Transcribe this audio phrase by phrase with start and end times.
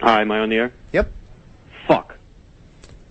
[0.00, 0.72] Hi, am I on the air?
[0.92, 1.12] Yep.
[1.86, 2.16] Fuck.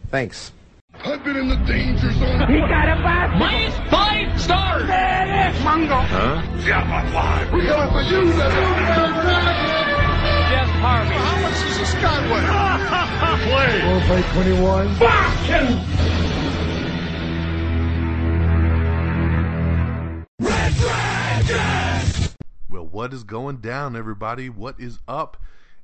[0.10, 0.52] Thanks.
[0.96, 2.48] I've been in the danger zone.
[2.48, 4.88] He got a bad minus five stars.
[5.64, 5.96] Mango.
[5.96, 6.42] Huh?
[6.66, 7.54] Yeah, my five.
[7.54, 8.32] We got it for you,
[10.50, 11.14] Jeff Harvey.
[11.14, 12.44] How much is a Skyway?
[13.46, 13.82] Play.
[13.86, 14.98] Four by 21.
[22.70, 24.50] Well, what is going down, everybody?
[24.50, 25.38] What is up?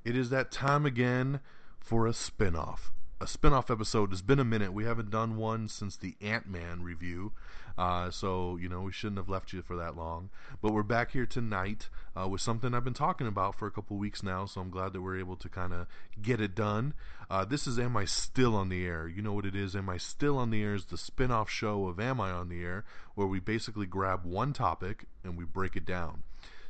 [0.05, 1.39] It is that time again
[1.79, 2.91] for a spin-off.
[3.19, 4.11] A spin-off episode.
[4.11, 4.71] It's been a minute.
[4.71, 7.31] We haven't done one since the Ant-Man review.
[7.75, 10.29] Uh, so, you know, we shouldn't have left you for that long.
[10.61, 13.97] But we're back here tonight uh, with something I've been talking about for a couple
[13.97, 15.87] weeks now, so I'm glad that we're able to kind of
[16.21, 16.93] get it done.
[17.27, 19.07] Uh, this is Am I Still on the Air?
[19.07, 19.75] You know what it is.
[19.75, 22.49] Am I Still on the Air is the spin off show of Am I on
[22.49, 22.85] the Air,
[23.15, 26.21] where we basically grab one topic and we break it down.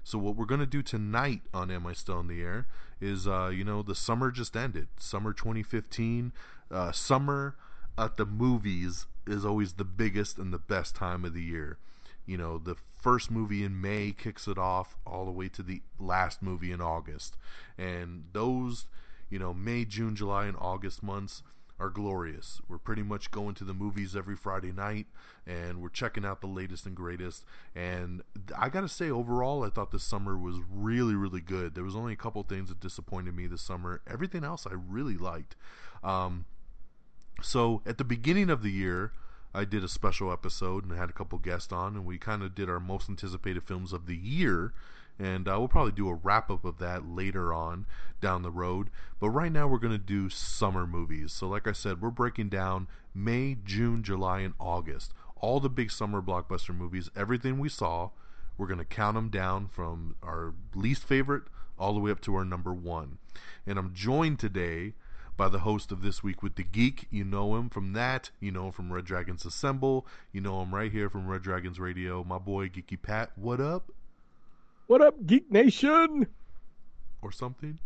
[0.06, 2.68] So what we're going to do tonight on Am I Still on the Air
[3.02, 4.88] is, uh, you know, the summer just ended.
[4.98, 6.32] Summer 2015.
[6.72, 7.56] Uh, summer
[7.98, 11.78] at the movies is always the biggest and the best time of the year.
[12.26, 15.82] You know, the first movie in May kicks it off all the way to the
[16.00, 17.38] last movie in August.
[17.78, 18.88] And those,
[19.30, 21.44] you know, May, June, July, and August months
[21.80, 22.62] are glorious.
[22.68, 25.08] We're pretty much going to the movies every Friday night
[25.46, 27.44] and we're checking out the latest and greatest.
[27.76, 28.22] And
[28.58, 31.76] I got to say, overall, I thought this summer was really, really good.
[31.76, 34.02] There was only a couple things that disappointed me this summer.
[34.08, 35.56] Everything else I really liked.
[36.04, 36.46] Um,
[37.42, 39.12] so at the beginning of the year,
[39.54, 42.56] I did a special episode and had a couple guests on, and we kind of
[42.56, 44.74] did our most anticipated films of the year.
[45.18, 47.86] And uh, we'll probably do a wrap up of that later on
[48.20, 48.90] down the road.
[49.20, 51.32] But right now, we're going to do summer movies.
[51.32, 55.14] So, like I said, we're breaking down May, June, July, and August.
[55.38, 58.10] All the big summer blockbuster movies, everything we saw,
[58.58, 61.44] we're going to count them down from our least favorite
[61.78, 63.18] all the way up to our number one.
[63.66, 64.94] And I'm joined today
[65.38, 67.08] by the host of This Week with the Geek.
[67.10, 68.32] You know him from that.
[68.40, 70.08] You know him from Red Dragons Assemble.
[70.32, 72.24] You know him right here from Red Dragons Radio.
[72.24, 73.32] My boy Geeky Pat.
[73.36, 73.92] What up?
[74.88, 76.28] What up, Geek Nation?
[77.24, 77.80] Or something?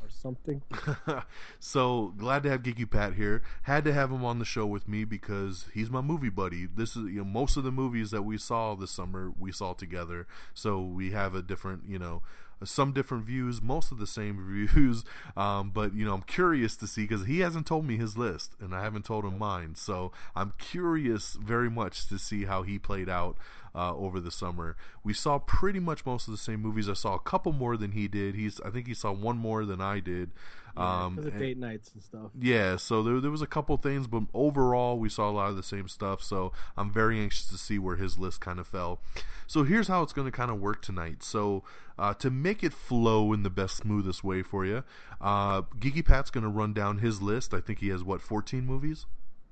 [0.00, 0.62] Or something.
[1.58, 3.42] so glad to have Geeky Pat here.
[3.62, 6.66] Had to have him on the show with me because he's my movie buddy.
[6.66, 9.72] This is you know most of the movies that we saw this summer we saw
[9.72, 10.28] together.
[10.54, 12.22] So we have a different you know
[12.64, 15.04] some different views, most of the same reviews.
[15.36, 18.54] Um, but you know, I'm curious to see because he hasn't told me his list,
[18.60, 19.74] and I haven't told him mine.
[19.74, 23.36] So I'm curious very much to see how he played out
[23.74, 24.76] uh, over the summer.
[25.04, 26.88] We saw pretty much most of the same movies.
[26.88, 28.34] I saw a couple more than he did.
[28.34, 30.30] He's I think he saw one more than I did.
[30.76, 32.30] Um, of date nights and stuff.
[32.38, 35.56] Yeah, so there, there was a couple things, but overall we saw a lot of
[35.56, 36.22] the same stuff.
[36.22, 39.00] So I'm very anxious to see where his list kind of fell.
[39.46, 41.22] So here's how it's going to kind of work tonight.
[41.22, 41.64] So
[41.98, 44.84] uh, to make it flow in the best, smoothest way for you,
[45.20, 47.54] uh, Geeky Pat's going to run down his list.
[47.54, 49.06] I think he has what 14 movies.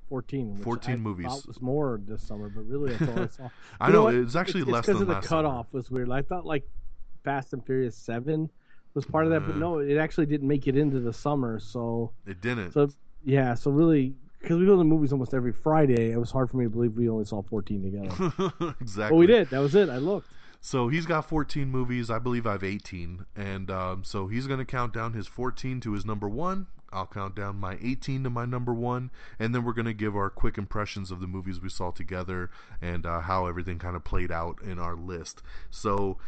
[0.09, 0.59] 14.
[0.59, 1.47] 14 I movies.
[1.47, 3.49] Was more this summer, but really that's all I saw.
[3.81, 5.81] I know, know it's actually it's, less it's than of the last cutoff summer.
[5.81, 6.11] was weird.
[6.11, 6.69] I thought like
[7.25, 8.49] Fast and Furious Seven
[8.97, 11.61] was part of that, but no, it actually didn't make it into the summer.
[11.61, 12.73] So it didn't.
[12.73, 12.89] So
[13.25, 16.51] yeah, so really, because we go to the movies almost every Friday, it was hard
[16.51, 18.75] for me to believe we only saw 14 together.
[18.81, 19.15] exactly.
[19.15, 19.51] But we did.
[19.51, 19.89] That was it.
[19.89, 20.29] I looked.
[20.61, 22.11] So he's got 14 movies.
[22.11, 25.81] I believe I have 18, and um, so he's going to count down his 14
[25.81, 26.67] to his number one.
[26.93, 30.17] I'll count down my 18 to my number one, and then we're going to give
[30.17, 34.05] our quick impressions of the movies we saw together and uh, how everything kind of
[34.05, 35.43] played out in our list.
[35.71, 36.19] So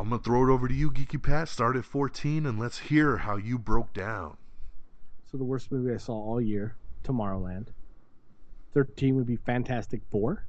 [0.00, 1.48] I'm to throw it over to you, Geeky Pat.
[1.48, 4.36] Start at 14, and let's hear how you broke down.
[5.28, 7.66] So the worst movie I saw all year, Tomorrowland.
[8.74, 10.44] 13 would be Fantastic Four.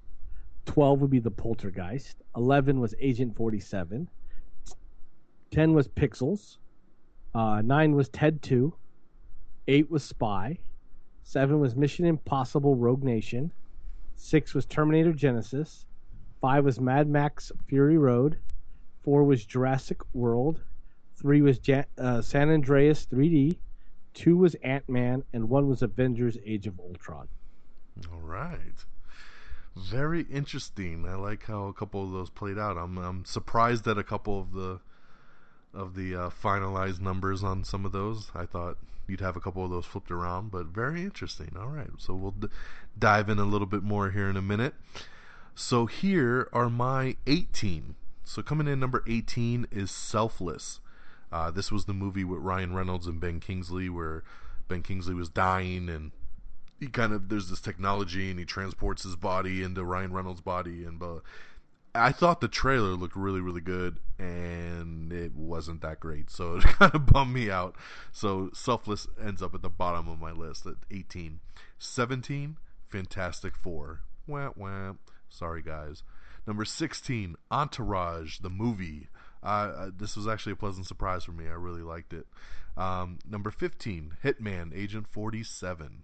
[0.67, 2.17] 12 would be The Poltergeist.
[2.35, 4.07] 11 was Agent 47.
[5.49, 6.57] 10 was Pixels.
[7.33, 8.71] Uh, 9 was Ted 2.
[9.67, 10.59] 8 was Spy.
[11.23, 13.51] 7 was Mission Impossible Rogue Nation.
[14.17, 15.85] 6 was Terminator Genisys.
[16.39, 18.37] 5 was Mad Max Fury Road.
[19.09, 20.61] 4 was Jurassic World.
[21.15, 21.59] 3 was
[21.97, 23.57] uh, San Andreas 3D.
[24.13, 25.23] 2 was Ant Man.
[25.33, 27.27] And 1 was Avengers Age of Ultron.
[28.13, 28.85] All right.
[29.75, 31.07] Very interesting.
[31.07, 32.77] I like how a couple of those played out.
[32.77, 34.79] I'm I'm surprised at a couple of the
[35.73, 38.29] of the uh, finalized numbers on some of those.
[38.35, 41.57] I thought you'd have a couple of those flipped around, but very interesting.
[41.59, 42.49] All right, so we'll d-
[42.99, 44.75] dive in a little bit more here in a minute.
[45.55, 47.95] So here are my 18.
[48.29, 50.81] So coming in number 18 is Selfless.
[51.31, 54.23] Uh, this was the movie with Ryan Reynolds and Ben Kingsley, where
[54.67, 56.11] Ben Kingsley was dying and
[56.79, 60.83] he kind of there's this technology and he transports his body into Ryan Reynolds' body
[60.85, 61.21] and uh,
[61.95, 66.29] I thought the trailer looked really, really good, and it wasn't that great.
[66.29, 67.77] So it kind of bummed me out.
[68.11, 71.39] So Selfless ends up at the bottom of my list at 18.
[71.79, 72.57] 17,
[72.89, 74.01] Fantastic Four.
[74.27, 74.93] Wah, wah.
[75.29, 76.03] Sorry, guys.
[76.49, 79.09] Number 16, Entourage, the movie.
[79.43, 81.45] Uh, this was actually a pleasant surprise for me.
[81.45, 82.25] I really liked it.
[82.75, 86.01] Um, number 15, Hitman, Agent 47.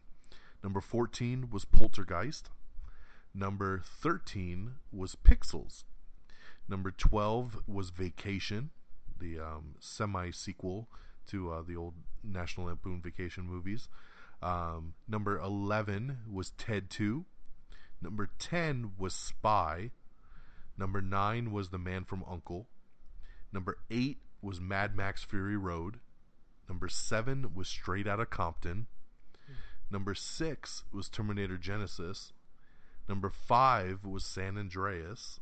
[0.64, 2.52] Number 14 was Poltergeist.
[3.34, 5.84] Number 13 was Pixels.
[6.70, 8.70] Number 12 was Vacation,
[9.20, 10.88] the um, semi sequel
[11.26, 13.90] to uh, the old National Lampoon Vacation movies.
[14.44, 17.26] Um, number 11 was Ted 2.
[18.00, 19.90] Number 10 was Spy.
[20.78, 22.68] Number 9 was The Man from Uncle.
[23.54, 26.00] Number 8 was Mad Max Fury Road.
[26.68, 28.88] Number 7 was Straight Outta Compton.
[29.90, 32.32] Number 6 was Terminator Genisys.
[33.08, 35.40] Number 5 was San Andreas.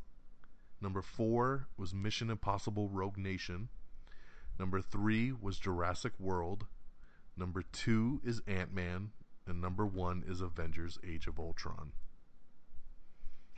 [0.82, 3.70] Number 4 was Mission Impossible Rogue Nation.
[4.60, 6.66] Number 3 was Jurassic World.
[7.38, 9.12] Number 2 is Ant Man.
[9.48, 11.94] And number 1 is Avengers Age of Ultron.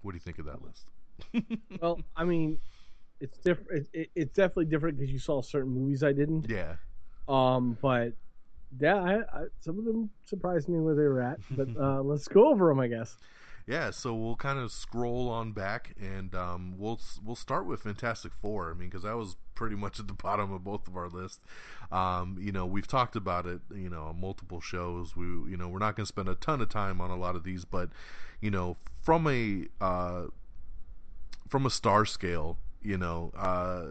[0.01, 0.92] What do you think of that list?
[1.81, 2.57] Well, I mean,
[3.19, 3.88] it's different.
[3.94, 6.50] It, it, it's definitely different because you saw certain movies I didn't.
[6.50, 6.75] Yeah.
[7.27, 8.13] Um, but
[8.79, 11.39] yeah, I, I, some of them surprised me where they were at.
[11.51, 13.15] But uh, let's go over them, I guess.
[13.67, 18.31] Yeah, so we'll kind of scroll on back, and um, we'll we'll start with Fantastic
[18.33, 18.69] Four.
[18.69, 21.39] I mean, because that was pretty much at the bottom of both of our lists.
[21.91, 25.15] Um, you know, we've talked about it, you know, on multiple shows.
[25.15, 27.35] We, you know, we're not going to spend a ton of time on a lot
[27.35, 27.89] of these, but
[28.39, 30.25] you know, from a uh,
[31.56, 33.86] from a star scale, you know, uh,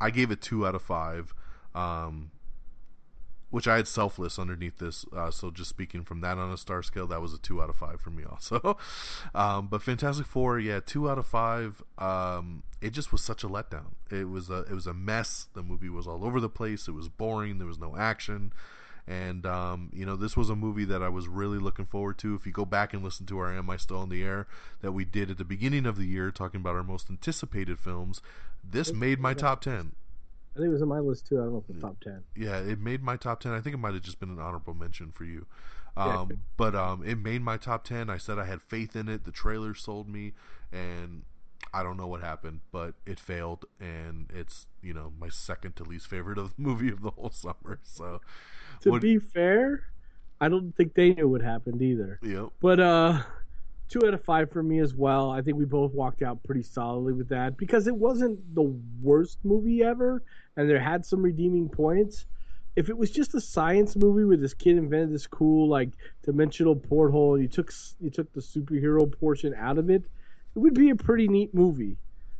[0.00, 1.34] I gave it two out of five.
[1.74, 2.30] Um,
[3.50, 5.04] which I had selfless underneath this.
[5.14, 7.68] Uh, so just speaking from that on a star scale, that was a two out
[7.68, 8.78] of five for me also.
[9.34, 11.82] um, but Fantastic Four, yeah, two out of five.
[11.98, 13.92] Um, it just was such a letdown.
[14.10, 15.48] It was a it was a mess.
[15.52, 16.88] The movie was all over the place.
[16.88, 17.58] It was boring.
[17.58, 18.54] There was no action.
[19.06, 22.34] And um, you know, this was a movie that I was really looking forward to.
[22.34, 24.46] If you go back and listen to our "Am I Still in the Air"
[24.80, 28.20] that we did at the beginning of the year, talking about our most anticipated films,
[28.62, 29.92] this made my top ten.
[30.54, 31.40] I think it was in my list too.
[31.40, 32.22] I don't know if the top ten.
[32.36, 33.52] Yeah, it made my top ten.
[33.52, 35.46] I think it might have just been an honorable mention for you.
[35.96, 36.36] Um, yeah.
[36.56, 38.08] But um, it made my top ten.
[38.08, 39.24] I said I had faith in it.
[39.24, 40.32] The trailer sold me,
[40.72, 41.22] and
[41.74, 45.84] I don't know what happened, but it failed, and it's you know my second to
[45.84, 47.78] least favorite of the movie of the whole summer.
[47.82, 48.20] So,
[48.82, 49.02] to what...
[49.02, 49.84] be fair,
[50.40, 52.18] I don't think they knew what happened either.
[52.22, 52.48] Yep.
[52.60, 53.22] But uh,
[53.88, 55.30] two out of five for me as well.
[55.30, 59.38] I think we both walked out pretty solidly with that because it wasn't the worst
[59.44, 60.22] movie ever,
[60.56, 62.26] and there had some redeeming points.
[62.74, 65.90] If it was just a science movie where this kid invented this cool like
[66.22, 67.70] dimensional porthole, and you took
[68.00, 70.02] you took the superhero portion out of it,
[70.54, 71.98] it would be a pretty neat movie.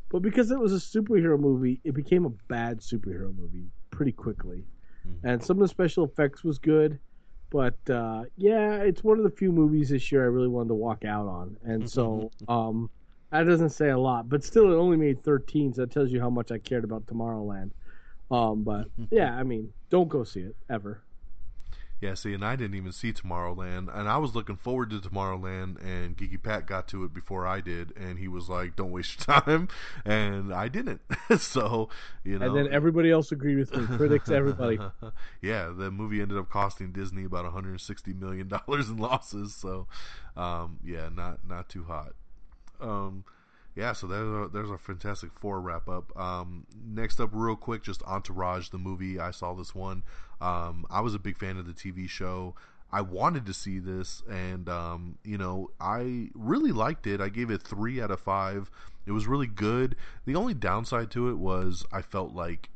[0.09, 4.65] But because it was a superhero movie, it became a bad superhero movie pretty quickly.
[5.07, 5.27] Mm-hmm.
[5.27, 6.99] And some of the special effects was good
[7.53, 10.75] but uh, yeah, it's one of the few movies this year I really wanted to
[10.75, 12.89] walk out on, and so um,
[13.31, 16.19] that doesn't say a lot, but still, it only made 13, so that tells you
[16.19, 17.71] how much I cared about Tomorrowland.
[18.31, 21.03] Um, but yeah, I mean, don't go see it ever.
[22.03, 25.81] Yeah, see, and I didn't even see Tomorrowland, and I was looking forward to Tomorrowland,
[25.85, 29.25] and Geeky Pat got to it before I did, and he was like, "Don't waste
[29.25, 29.69] your time,"
[30.05, 31.01] and I didn't.
[31.39, 31.91] so,
[32.25, 34.81] you know, and then everybody else agreed with me, critics, everybody.
[35.43, 39.55] yeah, the movie ended up costing Disney about 160 million dollars in losses.
[39.55, 39.87] So,
[40.37, 42.15] um, yeah, not not too hot.
[42.81, 43.23] Um,
[43.75, 46.17] yeah, so there's a, there's a Fantastic Four wrap up.
[46.19, 49.19] Um, next up, real quick, just Entourage, the movie.
[49.19, 50.03] I saw this one.
[50.41, 52.55] Um, I was a big fan of the TV show.
[52.93, 57.23] I wanted to see this, and um, you know, I really liked it.
[57.23, 58.71] I gave it three out of five.
[59.07, 59.97] It was really good.
[60.27, 62.69] The only downside to it was I felt like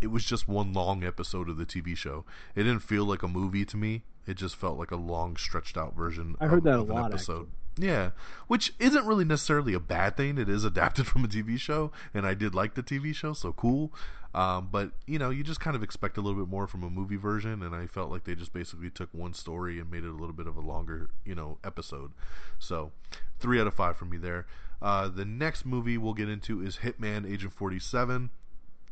[0.00, 2.24] it was just one long episode of the TV show.
[2.54, 4.02] It didn't feel like a movie to me.
[4.26, 6.36] It just felt like a long, stretched out version.
[6.40, 7.12] I heard of, that a lot.
[7.12, 7.48] Episode.
[7.48, 7.63] Actually.
[7.76, 8.10] Yeah,
[8.46, 10.38] which isn't really necessarily a bad thing.
[10.38, 13.52] It is adapted from a TV show, and I did like the TV show, so
[13.52, 13.92] cool.
[14.34, 16.90] Um, but you know, you just kind of expect a little bit more from a
[16.90, 20.08] movie version, and I felt like they just basically took one story and made it
[20.08, 22.12] a little bit of a longer, you know, episode.
[22.58, 22.92] So,
[23.38, 24.46] three out of five for me there.
[24.82, 28.30] Uh, the next movie we'll get into is Hitman Agent Forty Seven.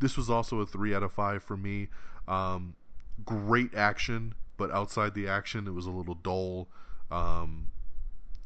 [0.00, 1.88] This was also a three out of five for me.
[2.28, 2.74] Um,
[3.24, 6.68] great action, but outside the action, it was a little dull.
[7.10, 7.66] Um,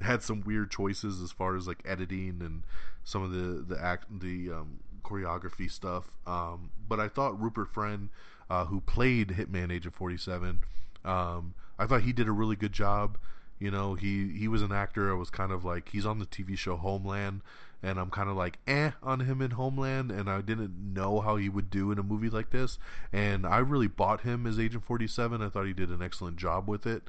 [0.00, 2.62] had some weird choices as far as like editing and
[3.04, 6.10] some of the the act the um, choreography stuff.
[6.26, 8.08] Um, but I thought Rupert Friend,
[8.50, 10.60] uh, who played Hitman Agent Forty Seven,
[11.04, 13.18] um, I thought he did a really good job.
[13.58, 15.10] You know, he he was an actor.
[15.10, 17.40] I was kind of like he's on the TV show Homeland,
[17.82, 21.36] and I'm kind of like eh on him in Homeland, and I didn't know how
[21.36, 22.78] he would do in a movie like this,
[23.12, 25.40] and I really bought him as Agent 47.
[25.40, 27.04] I thought he did an excellent job with it,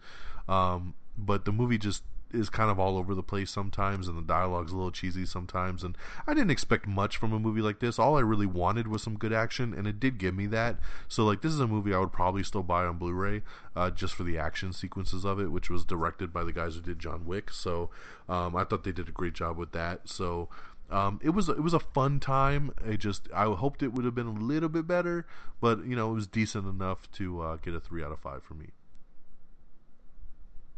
[0.48, 4.22] um, but the movie just is kind of all over the place sometimes, and the
[4.22, 5.84] dialogue's a little cheesy sometimes.
[5.84, 8.00] And I didn't expect much from a movie like this.
[8.00, 10.79] All I really wanted was some good action, and it did give me that.
[11.07, 13.43] So, like, this is a movie I would probably still buy on Blu-ray,
[13.75, 16.81] uh, just for the action sequences of it, which was directed by the guys who
[16.81, 17.51] did John Wick.
[17.51, 17.89] So,
[18.27, 20.10] um, I thought they did a great job with that.
[20.10, 20.50] So.
[20.89, 22.72] Um, it was it was a fun time.
[22.88, 25.27] I just I hoped it would have been a little bit better,
[25.60, 28.41] but you know it was decent enough to uh, get a three out of five
[28.41, 28.67] for me.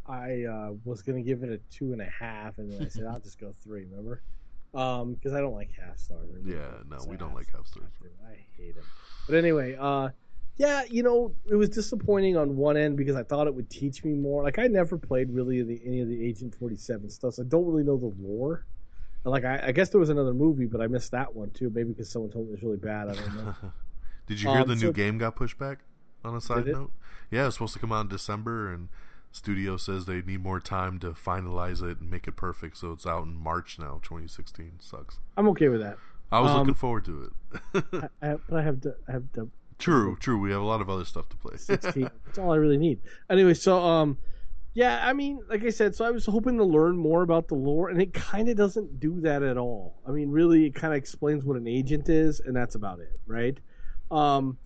[0.10, 3.06] I uh, was gonna give it a two and a half, and then I said
[3.06, 3.86] I'll just go three.
[3.90, 4.22] Remember?
[4.74, 6.28] Um, because I don't like half stars.
[6.32, 7.92] Really Yeah, no, So we don't like half stars.
[8.28, 8.84] I hate them.
[9.28, 10.10] But anyway, uh,
[10.58, 14.04] yeah, you know, it was disappointing on one end because I thought it would teach
[14.04, 14.44] me more.
[14.44, 17.46] Like I never played really the, any of the Agent Forty Seven stuff, so I
[17.46, 18.66] don't really know the lore.
[19.24, 21.70] And, Like I, I guess there was another movie, but I missed that one too.
[21.74, 23.10] Maybe because someone told me it was really bad.
[23.10, 23.56] I don't know.
[24.28, 25.80] Did you hear Um, the new so- game got pushed back?
[26.26, 26.92] On a side note,
[27.32, 28.90] yeah, it's supposed to come out in December, and
[29.32, 33.06] studio says they need more time to finalize it and make it perfect, so it's
[33.06, 34.74] out in March now, 2016.
[34.80, 35.20] Sucks.
[35.38, 35.98] I'm okay with that.
[36.32, 37.84] I was Um, looking forward to it.
[38.22, 40.38] I, I, but I have to, I have to true, true.
[40.40, 41.58] We have a lot of other stuff to play.
[41.58, 42.10] 16.
[42.26, 43.00] That's all I really need.
[43.30, 44.18] Anyway, so um,
[44.74, 47.56] yeah, I mean, like I said, so I was hoping to learn more about the
[47.56, 49.96] lore, and it kind of doesn't do that at all.
[50.08, 53.20] I mean, really, it kind of explains what an agent is, and that's about it,
[53.26, 53.58] right?
[54.12, 54.58] Um,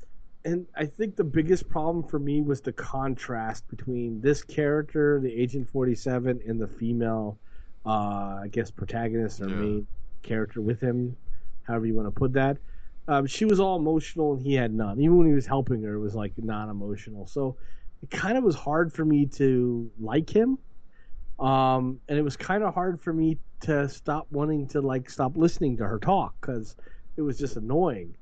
[0.46, 5.34] and I think the biggest problem for me was the contrast between this character, the
[5.34, 7.40] Agent Forty Seven, and the female,
[7.86, 9.56] uh, I guess, protagonist or Yeah.
[9.58, 9.88] main
[10.24, 11.18] character with him,
[11.64, 12.58] however you want to put that.
[13.08, 15.00] Um, she was all emotional and he had none.
[15.00, 17.28] Even when he was helping her, it was like non-emotional.
[17.28, 17.58] So
[18.02, 20.58] it kind of was hard for me to like him,
[21.40, 25.38] um, and it was kind of hard for me to stop wanting to like stop
[25.38, 26.76] listening to her talk because
[27.18, 28.16] it was just annoying.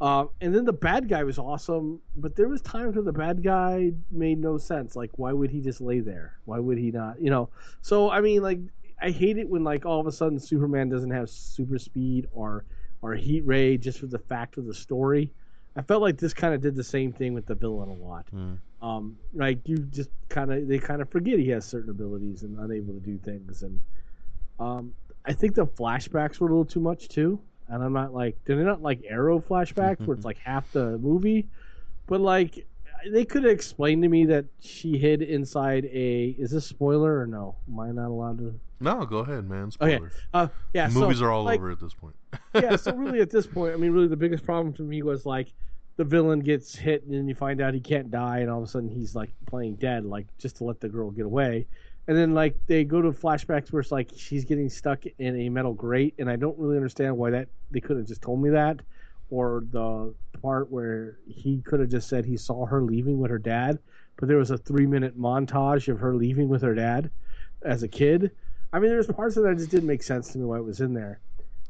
[0.00, 3.42] Um, and then the bad guy was awesome, but there was times where the bad
[3.42, 4.96] guy made no sense.
[4.96, 6.38] Like, why would he just lay there?
[6.46, 7.20] Why would he not?
[7.20, 7.50] You know.
[7.82, 8.60] So I mean, like,
[9.00, 12.64] I hate it when like all of a sudden Superman doesn't have super speed or
[13.02, 15.32] or heat ray just for the fact of the story.
[15.76, 18.26] I felt like this kind of did the same thing with the villain a lot.
[18.30, 18.54] Hmm.
[18.82, 22.58] Um, like you just kind of they kind of forget he has certain abilities and
[22.58, 23.80] unable to do things, and
[24.58, 24.94] um,
[25.26, 27.38] I think the flashbacks were a little too much too.
[27.70, 30.98] And I'm not like did they're not like Arrow flashbacks where it's like half the
[30.98, 31.46] movie,
[32.06, 32.66] but like
[33.08, 36.34] they could have explained to me that she hid inside a.
[36.38, 37.56] Is this spoiler or no?
[37.68, 38.54] Am I not allowed to?
[38.80, 39.70] no, go ahead, man.
[39.80, 39.96] Okay.
[39.96, 40.12] Spoilers.
[40.32, 40.88] Uh, yeah.
[40.88, 42.16] so, Movies are all like, over at this point.
[42.54, 45.26] yeah, so really at this point, I mean, really the biggest problem for me was
[45.26, 45.48] like
[45.96, 48.64] the villain gets hit and then you find out he can't die, and all of
[48.64, 51.66] a sudden he's like playing dead, like just to let the girl get away.
[52.10, 55.48] And then like they go to flashbacks where it's like she's getting stuck in a
[55.48, 58.50] metal grate, and I don't really understand why that they could have just told me
[58.50, 58.80] that,
[59.30, 60.12] or the
[60.42, 63.78] part where he could have just said he saw her leaving with her dad,
[64.16, 67.12] but there was a three minute montage of her leaving with her dad
[67.62, 68.32] as a kid.
[68.72, 70.80] I mean, there's parts of that just didn't make sense to me why it was
[70.80, 71.20] in there.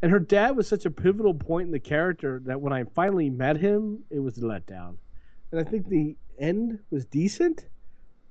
[0.01, 3.29] And her dad was such a pivotal point in the character that when I finally
[3.29, 4.95] met him, it was a letdown.
[5.53, 7.67] And I think the end was decent,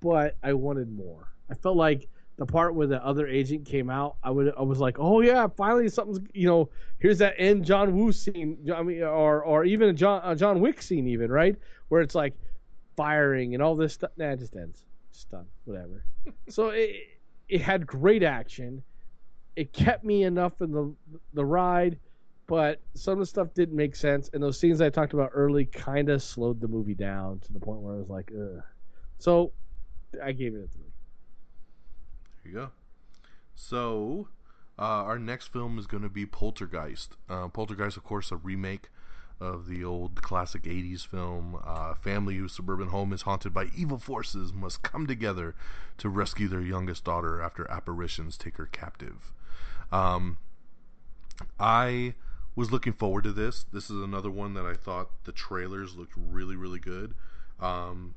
[0.01, 1.28] but I wanted more.
[1.49, 4.79] I felt like the part where the other agent came out, I would I was
[4.79, 9.03] like, oh yeah, finally something's you know here's that end John Woo scene, I mean,
[9.03, 11.55] or or even a John a John Wick scene even right
[11.89, 12.33] where it's like
[12.95, 14.11] firing and all this stuff.
[14.17, 14.81] Nah, it just ends,
[15.13, 16.03] just done, whatever.
[16.49, 16.95] so it
[17.49, 18.83] it had great action.
[19.55, 20.93] It kept me enough in the
[21.33, 21.99] the ride,
[22.47, 25.65] but some of the stuff didn't make sense, and those scenes I talked about early
[25.65, 28.63] kind of slowed the movie down to the point where I was like, ugh.
[29.17, 29.51] So
[30.23, 30.88] I gave it a three.
[32.43, 32.69] There you go.
[33.55, 34.27] So,
[34.77, 37.15] uh, our next film is going to be Poltergeist.
[37.29, 38.89] Uh, Poltergeist, of course, a remake
[39.39, 41.57] of the old classic 80s film.
[41.65, 45.55] Uh, family whose suburban home is haunted by evil forces must come together
[45.97, 49.33] to rescue their youngest daughter after apparitions take her captive.
[49.91, 50.37] Um,
[51.59, 52.15] I
[52.55, 53.65] was looking forward to this.
[53.71, 57.13] This is another one that I thought the trailers looked really, really good.
[57.61, 58.15] Um,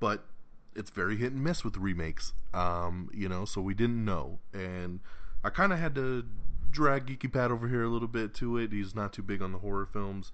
[0.00, 0.24] but
[0.74, 2.32] it's very hit and miss with remakes.
[2.54, 5.00] Um, you know, so we didn't know, and
[5.44, 6.24] I kind of had to
[6.70, 8.72] drag Geeky Pat over here a little bit to it.
[8.72, 10.32] He's not too big on the horror films.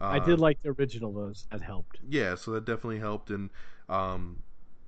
[0.00, 1.46] Uh, I did like the original those.
[1.50, 3.50] That helped, yeah, so that definitely helped, and
[3.88, 4.42] um,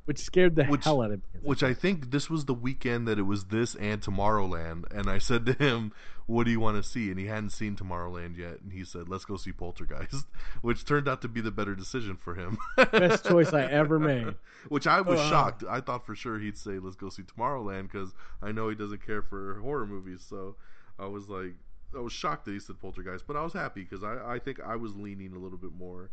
[0.09, 1.41] which scared the Which- hell out of me.
[1.43, 5.19] which I think this was the weekend that it was this and Tomorrowland, and I
[5.19, 5.93] said to him,
[6.25, 9.11] "What do you want to see?" And he hadn't seen Tomorrowland yet, and he said,
[9.11, 10.27] "Let's go see Poltergeist,"
[10.63, 12.57] which turned out to be the better decision for him.
[12.91, 14.35] Best choice I ever made.
[14.69, 15.29] Which I was Uh.
[15.29, 15.65] shocked.
[15.69, 19.05] I thought for sure he'd say, "Let's go see Tomorrowland," because I know he doesn't
[19.05, 20.25] care for horror movies.
[20.27, 20.57] So
[20.99, 21.55] I was like,
[21.95, 24.59] I was shocked that he said Poltergeist, but I was happy because I, I think
[24.61, 26.09] I was leaning a little bit more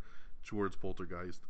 [0.45, 1.41] towards Poltergeist.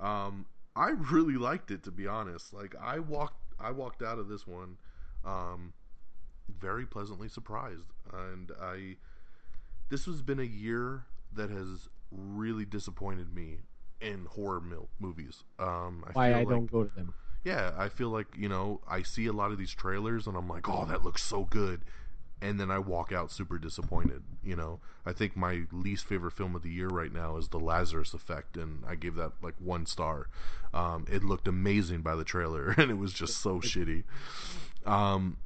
[0.00, 0.44] Um,
[0.76, 2.52] I really liked it to be honest.
[2.52, 4.76] Like I walked I walked out of this one
[5.24, 5.72] um,
[6.60, 8.96] very pleasantly surprised, and I
[9.88, 11.04] this has been a year
[11.34, 13.58] that has really disappointed me
[14.00, 15.44] in horror mil- movies.
[15.58, 17.12] Um, I Why I like, don't go to them.
[17.44, 20.48] yeah, I feel like you know I see a lot of these trailers and I'm
[20.48, 21.82] like, oh, that looks so good,
[22.44, 24.22] and then I walk out super disappointed.
[24.44, 27.58] You know, I think my least favorite film of the year right now is The
[27.58, 30.28] Lazarus Effect, and I gave that like one star.
[30.74, 34.04] Um, it looked amazing by the trailer, and it was just so shitty.
[34.84, 35.38] Um,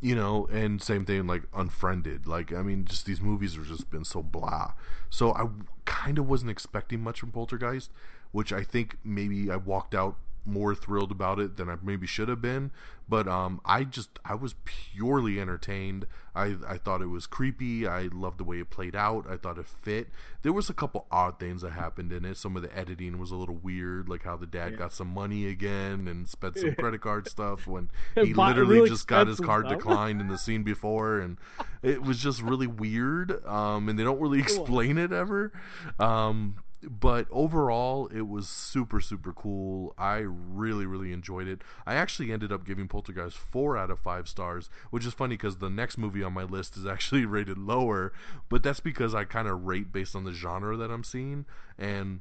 [0.00, 2.28] you know, and same thing like Unfriended.
[2.28, 4.74] Like, I mean, just these movies have just been so blah.
[5.10, 5.48] So I
[5.86, 7.90] kind of wasn't expecting much from Poltergeist,
[8.30, 12.28] which I think maybe I walked out more thrilled about it than I maybe should
[12.28, 12.70] have been.
[13.06, 16.06] But um, I just I was purely entertained.
[16.34, 17.86] I I thought it was creepy.
[17.86, 19.26] I loved the way it played out.
[19.28, 20.08] I thought it fit.
[20.40, 22.38] There was a couple odd things that happened in it.
[22.38, 24.78] Some of the editing was a little weird, like how the dad Yeah.
[24.78, 29.06] got some money again and spent some credit card stuff when he literally really just
[29.06, 29.78] got his card stuff.
[29.78, 31.36] declined in the scene before, and
[31.82, 33.44] it was just really weird.
[33.46, 35.52] Um, and they don't really explain it ever.
[35.98, 36.56] Um,
[36.88, 39.94] but overall, it was super super cool.
[39.98, 41.62] I really really enjoyed it.
[41.86, 45.58] I actually ended up giving Poltergeist four out of five stars, which is funny because
[45.58, 48.12] the next movie on my list is actually rated lower.
[48.48, 51.46] But that's because I kind of rate based on the genre that I'm seeing,
[51.78, 52.20] and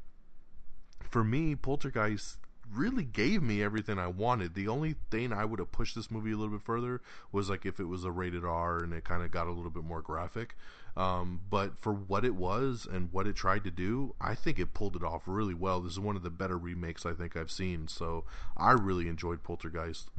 [1.01, 2.38] for me, Poltergeist
[2.75, 4.53] really gave me everything I wanted.
[4.53, 7.01] The only thing I would have pushed this movie a little bit further
[7.32, 9.72] was like if it was a rated R and it kind of got a little
[9.72, 10.56] bit more graphic.
[10.96, 14.74] Um, but for what it was and what it tried to do, I think it
[14.74, 15.82] pulled it off really well.
[15.82, 17.88] This is one of the better remakes I think I've seen.
[17.88, 18.25] So
[18.56, 20.10] I really enjoyed Poltergeist.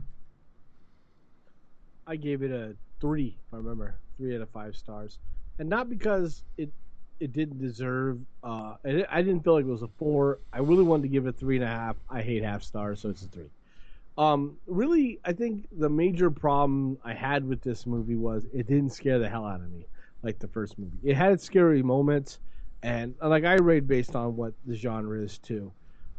[2.07, 5.19] I gave it a three, if I remember, three out of five stars,
[5.59, 6.71] and not because it
[7.21, 8.19] it didn't deserve.
[8.43, 10.39] Uh, it, I didn't feel like it was a four.
[10.53, 11.97] I really wanted to give it three and a half.
[12.09, 13.51] I hate half stars, so it's a three.
[14.17, 18.91] Um, really, I think the major problem I had with this movie was it didn't
[18.91, 19.87] scare the hell out of me
[20.25, 20.99] like the first movie.
[21.05, 22.39] It had scary moments,
[22.83, 25.73] and and, like I rate based on what the genre is too.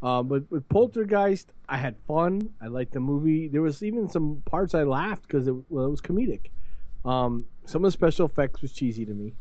[0.03, 2.49] Um, but with Poltergeist, I had fun.
[2.61, 3.47] I liked the movie.
[3.47, 6.51] There was even some parts I laughed because it, well, it was comedic.
[7.03, 9.33] Um, some of the special effects was cheesy to me,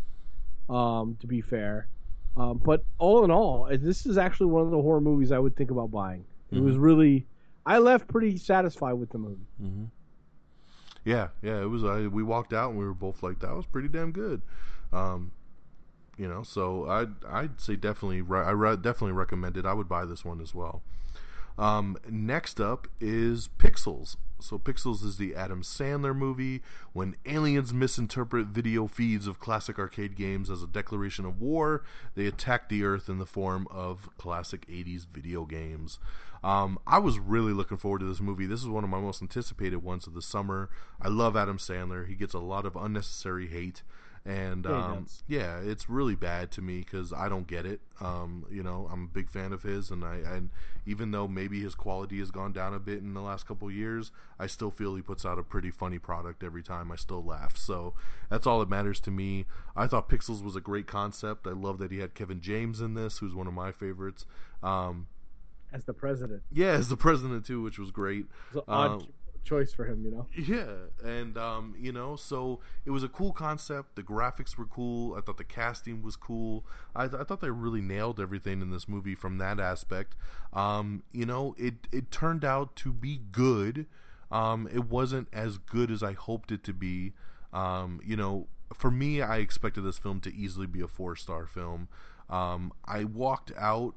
[0.68, 1.88] um, to be fair.
[2.36, 5.38] Um, but all in all, uh, this is actually one of the horror movies I
[5.38, 6.24] would think about buying.
[6.50, 7.26] It was really,
[7.66, 9.46] I left pretty satisfied with the movie.
[9.60, 9.84] Mm-hmm.
[11.04, 11.84] Yeah, yeah, it was.
[11.84, 14.40] I, we walked out and we were both like, "That was pretty damn good."
[14.92, 15.32] Um,
[16.16, 19.66] you know, so I'd I'd say definitely, I re- definitely recommend it.
[19.66, 20.82] I would buy this one as well.
[21.58, 24.16] Um, next up is Pixels.
[24.44, 26.60] So Pixels is the Adam Sandler movie
[26.92, 31.82] when aliens misinterpret video feeds of classic arcade games as a declaration of war.
[32.14, 35.98] They attack the Earth in the form of classic 80s video games.
[36.42, 38.44] Um, I was really looking forward to this movie.
[38.44, 40.68] This is one of my most anticipated ones of the summer.
[41.00, 42.06] I love Adam Sandler.
[42.06, 43.82] He gets a lot of unnecessary hate,
[44.26, 47.80] and Yeah, um, yeah, it's really bad to me because I don't get it.
[48.00, 50.50] Um, you know, I'm a big fan of his, and I and
[50.86, 53.74] even though maybe his quality has gone down a bit in the last couple of
[53.74, 56.90] years, I still feel he puts out a pretty funny product every time.
[56.90, 57.94] I still laugh, so
[58.30, 59.44] that's all that matters to me.
[59.76, 61.46] I thought Pixels was a great concept.
[61.46, 64.24] I love that he had Kevin James in this, who's one of my favorites.
[64.62, 65.06] Um,
[65.72, 68.26] As the president, yeah, as the president too, which was great.
[68.48, 69.08] it's an odd Um,
[69.44, 70.26] choice for him, you know.
[70.36, 73.96] Yeah, and um, you know, so it was a cool concept.
[73.96, 75.14] The graphics were cool.
[75.14, 76.64] I thought the casting was cool.
[76.94, 80.16] I, th- I thought they really nailed everything in this movie from that aspect.
[80.52, 83.86] Um, you know, it it turned out to be good.
[84.30, 87.12] Um, it wasn't as good as I hoped it to be.
[87.52, 91.46] Um, you know, for me, I expected this film to easily be a four star
[91.46, 91.88] film.
[92.28, 93.94] Um, I walked out.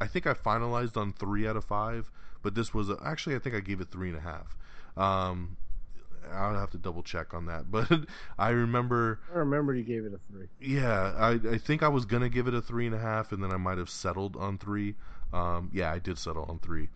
[0.00, 2.10] I think I finalized on three out of five,
[2.42, 4.56] but this was a, actually I think I gave it three and a half.
[4.96, 5.56] Um,
[6.32, 7.90] I'll have to double check on that, but
[8.38, 10.48] I remember, I remember you gave it a three.
[10.60, 13.42] yeah, I, I think I was gonna give it a three and a half, and
[13.42, 14.94] then I might have settled on three.
[15.32, 16.88] Um, yeah, I did settle on three.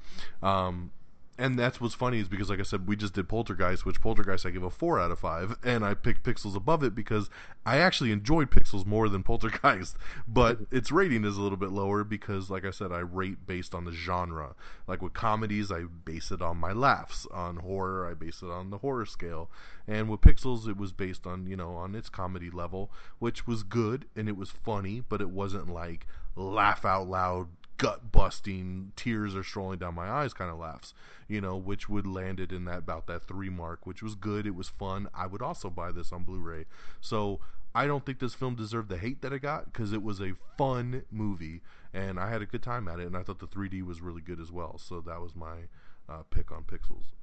[0.43, 0.91] Um,
[1.41, 4.45] and that's what's funny is because, like I said, we just did Poltergeist, which Poltergeist
[4.45, 7.31] I give a four out of five, and I picked Pixels above it because
[7.65, 9.97] I actually enjoyed Pixels more than Poltergeist,
[10.29, 13.75] but its rating is a little bit lower because, like I said, I rate based
[13.75, 14.55] on the genre.
[14.87, 17.27] Like with comedies, I base it on my laughs.
[17.33, 19.51] On horror, I base it on the horror scale,
[19.89, 23.63] and with Pixels, it was based on you know on its comedy level, which was
[23.63, 27.49] good and it was funny, but it wasn't like laugh out loud
[27.81, 30.93] gut busting, tears are strolling down my eyes kind of laughs,
[31.29, 34.47] you know, which would land it in that about that three mark, which was good.
[34.47, 35.09] It was fun.
[35.15, 36.67] I would also buy this on Blu-ray.
[37.01, 37.41] So
[37.75, 40.33] I don't think this film deserved the hate that it got because it was a
[40.59, 41.63] fun movie
[41.95, 44.21] and I had a good time at it, and I thought the 3D was really
[44.21, 44.79] good as well.
[44.79, 45.57] So that was my
[46.09, 47.15] uh, pick on Pixels.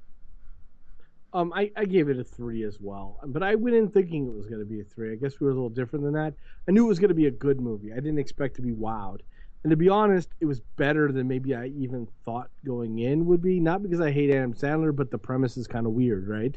[1.32, 4.34] Um, I, I gave it a three as well, but I went in thinking it
[4.34, 5.12] was going to be a three.
[5.12, 6.34] I guess we were a little different than that.
[6.66, 7.92] I knew it was going to be a good movie.
[7.92, 9.20] I didn't expect to be wowed,
[9.64, 13.42] and to be honest, it was better than maybe I even thought going in would
[13.42, 13.58] be.
[13.60, 16.56] Not because I hate Adam Sandler, but the premise is kind of weird, right?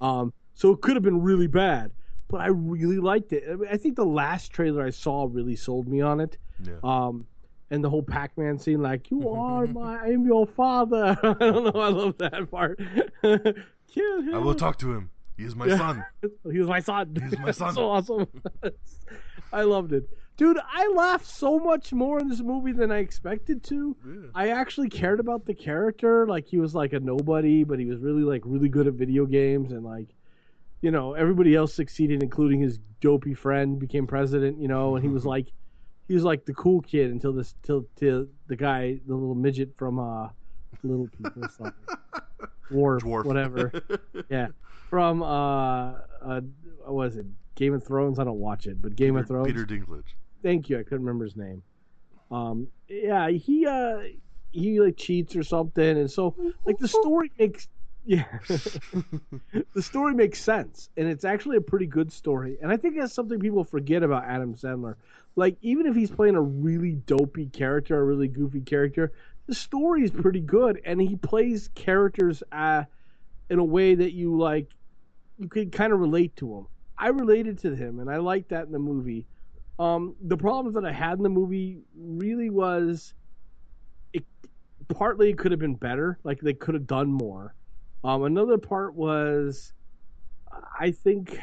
[0.00, 1.90] Um, so it could have been really bad,
[2.28, 3.44] but I really liked it.
[3.50, 6.38] I, mean, I think the last trailer I saw really sold me on it.
[6.64, 6.74] Yeah.
[6.82, 7.26] Um,
[7.70, 11.74] and the whole Pac-Man scene, like "You are my, I am your father." I don't
[11.74, 11.80] know.
[11.80, 12.80] I love that part.
[13.22, 14.34] Kill him.
[14.34, 15.10] I will talk to him.
[15.38, 16.02] He is my son.
[16.50, 17.14] He was my son.
[17.28, 17.74] He's my son.
[17.74, 18.26] so awesome.
[19.52, 20.58] I loved it, dude.
[20.66, 23.94] I laughed so much more in this movie than I expected to.
[24.04, 24.28] Yeah.
[24.34, 26.26] I actually cared about the character.
[26.26, 29.26] Like he was like a nobody, but he was really like really good at video
[29.26, 30.08] games, and like,
[30.80, 34.58] you know, everybody else succeeded, including his dopey friend became president.
[34.58, 35.48] You know, and he was like,
[36.08, 39.76] he was like the cool kid until this till till the guy, the little midget
[39.76, 40.28] from uh,
[40.82, 41.96] Little People, something.
[42.70, 43.24] Dwarf, Dwarf.
[43.24, 43.72] whatever.
[44.28, 44.48] yeah,
[44.90, 46.40] from uh, uh,
[46.84, 47.26] what was it?
[47.54, 48.18] Game of Thrones.
[48.18, 49.46] I don't watch it, but Game of Thrones.
[49.46, 50.14] Peter Dinklage.
[50.42, 50.78] Thank you.
[50.78, 51.62] I couldn't remember his name.
[52.30, 54.00] Um, yeah, he uh,
[54.50, 57.68] he like cheats or something, and so like the story makes
[58.06, 58.24] yeah,
[59.74, 62.56] the story makes sense, and it's actually a pretty good story.
[62.62, 64.94] And I think that's something people forget about Adam Sandler.
[65.34, 69.12] Like even if he's playing a really dopey character, a really goofy character,
[69.46, 72.84] the story is pretty good, and he plays characters uh,
[73.48, 74.68] in a way that you like
[75.38, 76.66] you could kind of relate to him.
[76.98, 79.26] I related to him, and I liked that in the movie.
[79.78, 83.14] Um, the problems that I had in the movie really was
[84.14, 84.24] it
[84.88, 87.54] partly it could have been better, like they could have done more.
[88.02, 89.72] Um, another part was
[90.78, 91.38] I think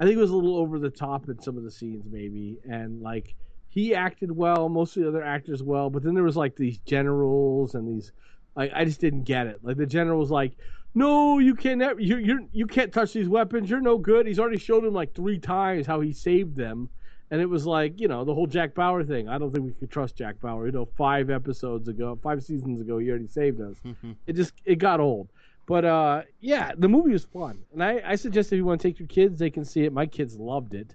[0.00, 2.58] I think it was a little over the top in some of the scenes maybe,
[2.68, 3.34] and like
[3.72, 6.76] he acted well, most of the other actors well, but then there was like these
[6.78, 8.12] generals and these
[8.54, 9.60] like I just didn't get it.
[9.62, 10.52] Like the general was like,
[10.94, 11.80] "No, you can't.
[11.98, 13.70] You you you can't touch these weapons.
[13.70, 16.90] You're no good." He's already showed him like three times how he saved them,
[17.30, 19.26] and it was like you know the whole Jack Bauer thing.
[19.26, 20.66] I don't think we could trust Jack Bauer.
[20.66, 23.76] You know, five episodes ago, five seasons ago, he already saved us.
[24.26, 25.30] it just it got old.
[25.64, 28.86] But uh, yeah, the movie was fun, and I, I suggest if you want to
[28.86, 29.94] take your kids, they can see it.
[29.94, 30.94] My kids loved it.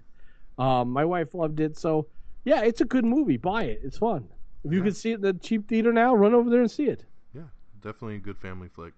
[0.58, 1.76] Um, my wife loved it.
[1.76, 2.06] So
[2.44, 3.36] yeah, it's a good movie.
[3.36, 3.80] Buy it.
[3.82, 4.28] It's fun.
[4.64, 4.84] If you Yeah.
[4.84, 7.04] can see it in the cheap theater now, run over there and see it.
[7.32, 7.48] Yeah,
[7.80, 8.94] definitely a good family flick.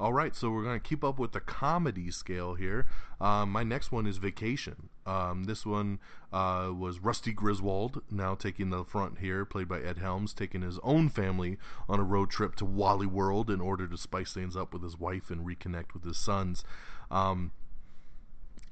[0.00, 2.86] All right, so we're going to keep up with the comedy scale here.
[3.20, 4.88] Um, my next one is Vacation.
[5.06, 6.00] Um, this one
[6.32, 10.80] uh, was Rusty Griswold, now taking the front here, played by Ed Helms, taking his
[10.82, 14.72] own family on a road trip to Wally World in order to spice things up
[14.72, 16.64] with his wife and reconnect with his sons.
[17.08, 17.52] Um,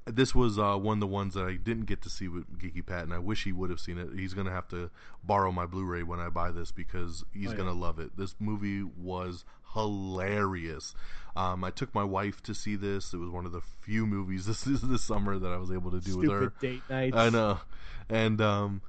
[0.04, 2.84] this was uh, one of the ones that I didn't get to see with Geeky
[2.84, 4.08] Pat, and I wish he would have seen it.
[4.16, 4.90] He's gonna have to
[5.22, 7.56] borrow my Blu-ray when I buy this because he's Oh, yeah.
[7.58, 8.16] gonna love it.
[8.16, 10.94] This movie was hilarious.
[11.36, 13.14] Um, I took my wife to see this.
[13.14, 15.90] It was one of the few movies this is this summer that I was able
[15.92, 16.52] to do with her.
[16.60, 17.16] Date nights.
[17.16, 17.60] I know,
[18.08, 18.82] and um,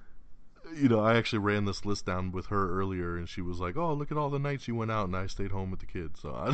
[0.75, 3.77] you know, I actually ran this list down with her earlier, and she was like,
[3.77, 5.85] "Oh, look at all the nights you went out," and I stayed home with the
[5.85, 6.19] kids.
[6.21, 6.49] So I,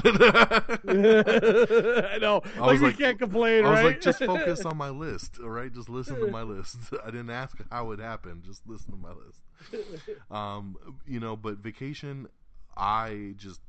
[2.15, 2.41] I know.
[2.55, 5.49] I like was like- can't complain, I was like, just focus on my list, all
[5.49, 5.73] right?
[5.73, 6.77] Just listen to my list.
[7.05, 8.43] I didn't ask how it happened.
[8.43, 9.39] Just listen to my list.
[10.31, 12.27] Um, you know, but vacation,
[12.77, 13.59] I just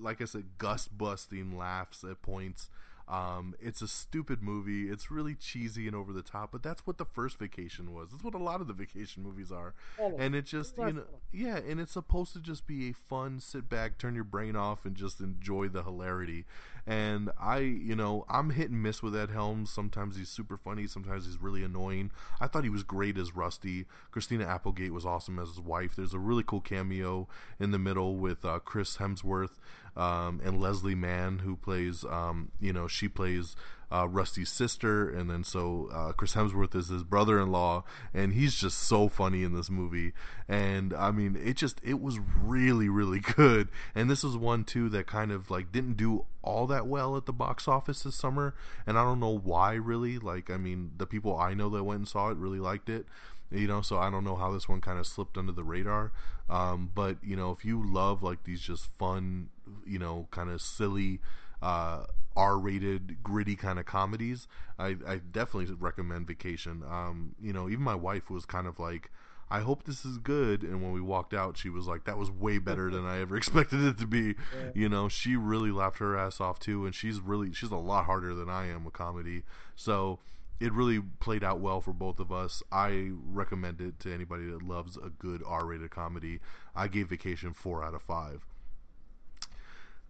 [0.00, 2.70] like I said, gust busting laughs at points.
[3.08, 4.90] Um, it's a stupid movie.
[4.90, 8.10] It's really cheesy and over the top, but that's what the first vacation was.
[8.10, 9.72] That's what a lot of the vacation movies are.
[10.18, 13.68] And it just, you know, yeah, and it's supposed to just be a fun sit
[13.68, 16.44] back, turn your brain off, and just enjoy the hilarity.
[16.88, 19.70] And I, you know, I'm hit and miss with Ed Helms.
[19.70, 22.10] Sometimes he's super funny, sometimes he's really annoying.
[22.40, 23.84] I thought he was great as Rusty.
[24.10, 25.94] Christina Applegate was awesome as his wife.
[25.94, 27.28] There's a really cool cameo
[27.60, 29.58] in the middle with uh, Chris Hemsworth
[29.98, 33.54] um, and Leslie Mann, who plays, um, you know, she plays
[33.90, 38.78] uh, Rusty's sister, and then so uh, Chris Hemsworth is his brother-in-law, and he's just
[38.78, 40.12] so funny in this movie.
[40.48, 43.68] And I mean, it just it was really really good.
[43.94, 47.26] And this was one too that kind of like didn't do all that well at
[47.26, 48.54] the box office this summer,
[48.86, 50.18] and I don't know why really.
[50.18, 53.06] Like, I mean, the people I know that went and saw it really liked it.
[53.50, 56.12] You know, so I don't know how this one kind of slipped under the radar.
[56.50, 59.48] Um, but you know, if you love like these just fun,
[59.86, 61.20] you know, kind of silly
[61.62, 62.04] uh,
[62.38, 64.46] R-rated, gritty kind of comedies,
[64.78, 66.84] I, I definitely recommend Vacation.
[66.88, 69.10] Um, you know, even my wife was kind of like,
[69.50, 72.30] "I hope this is good," and when we walked out, she was like, "That was
[72.30, 74.36] way better than I ever expected it to be."
[74.72, 78.04] You know, she really laughed her ass off too, and she's really she's a lot
[78.04, 79.42] harder than I am with comedy.
[79.74, 80.20] So,
[80.60, 82.62] it really played out well for both of us.
[82.70, 86.38] I recommend it to anybody that loves a good R-rated comedy.
[86.76, 88.46] I gave Vacation four out of five.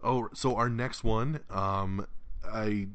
[0.01, 2.05] Oh, so our next one, um,
[2.43, 2.87] I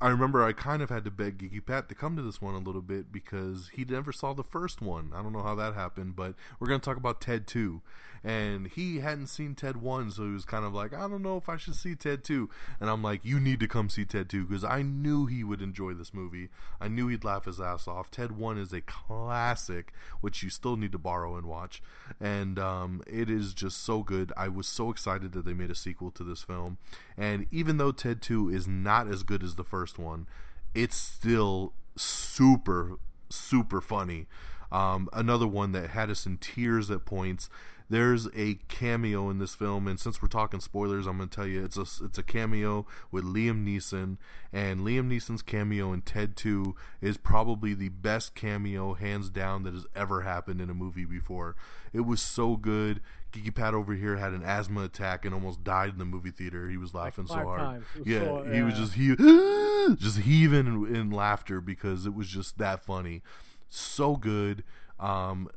[0.00, 2.54] I remember I kind of had to beg Geeky Pat to come to this one
[2.54, 5.12] a little bit because he never saw the first one.
[5.14, 7.80] I don't know how that happened, but we're going to talk about Ted 2.
[8.26, 11.36] And he hadn't seen Ted 1, so he was kind of like, I don't know
[11.36, 12.48] if I should see Ted 2.
[12.80, 15.60] And I'm like, you need to come see Ted 2 because I knew he would
[15.60, 16.48] enjoy this movie.
[16.80, 18.10] I knew he'd laugh his ass off.
[18.10, 21.82] Ted 1 is a classic, which you still need to borrow and watch.
[22.18, 24.32] And um, it is just so good.
[24.38, 26.78] I was so excited that they made a sequel to this film.
[27.18, 30.26] And even though Ted 2 is not as good as the first one,
[30.74, 32.96] it's still super,
[33.28, 34.26] super funny.
[34.72, 37.48] Um, another one that had us in tears at points.
[37.90, 41.64] There's a cameo in this film, and since we're talking spoilers, I'm gonna tell you
[41.64, 44.16] it's a it's a cameo with Liam Neeson,
[44.52, 49.74] and Liam Neeson's cameo in Ted 2 is probably the best cameo, hands down, that
[49.74, 51.56] has ever happened in a movie before.
[51.92, 53.00] It was so good.
[53.34, 56.68] Geeky Pat over here had an asthma attack and almost died in the movie theater.
[56.68, 57.60] He was laughing so five hard.
[57.60, 57.86] times.
[58.04, 59.14] Yeah, so- he was just he
[59.96, 63.22] just heaving in, in laughter because it was just that funny.
[63.68, 64.62] So good.
[65.00, 65.48] Um,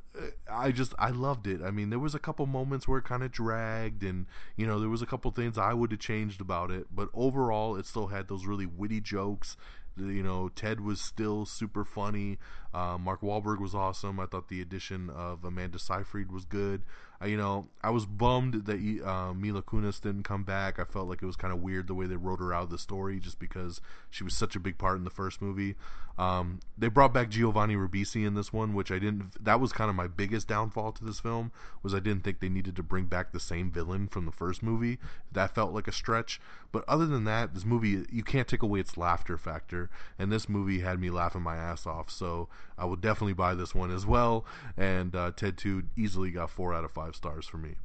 [0.52, 1.62] I just I loved it.
[1.62, 4.80] I mean, there was a couple moments where it kind of dragged, and you know
[4.80, 8.08] there was a couple things I would have changed about it, but overall it still
[8.08, 9.56] had those really witty jokes.
[9.96, 12.38] You know, Ted was still super funny.
[12.74, 14.20] Uh, Mark Wahlberg was awesome.
[14.20, 16.84] I thought the addition of Amanda Seyfried was good.
[17.22, 20.80] Uh, you know, I was bummed that uh, Mila Kunis didn't come back.
[20.80, 22.70] I felt like it was kind of weird the way they wrote her out of
[22.70, 25.76] the story, just because she was such a big part in the first movie.
[26.18, 29.44] Um, they brought back Giovanni Ribisi in this one, which I didn't.
[29.44, 31.52] That was kind of my biggest downfall to this film
[31.84, 34.64] was I didn't think they needed to bring back the same villain from the first
[34.64, 34.98] movie.
[35.32, 36.42] That felt like a stretch.
[36.72, 40.50] But other than that, this movie you can't take away its laughter factor, and this
[40.50, 42.10] movie had me laughing my ass off.
[42.10, 44.46] So I will definitely buy this one as well.
[44.76, 47.76] And uh, Ted Two easily got four out of five stars for me.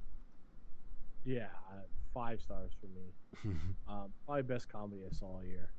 [1.25, 3.57] Yeah, uh, five stars for me.
[3.89, 5.71] um, probably best comedy I saw all year.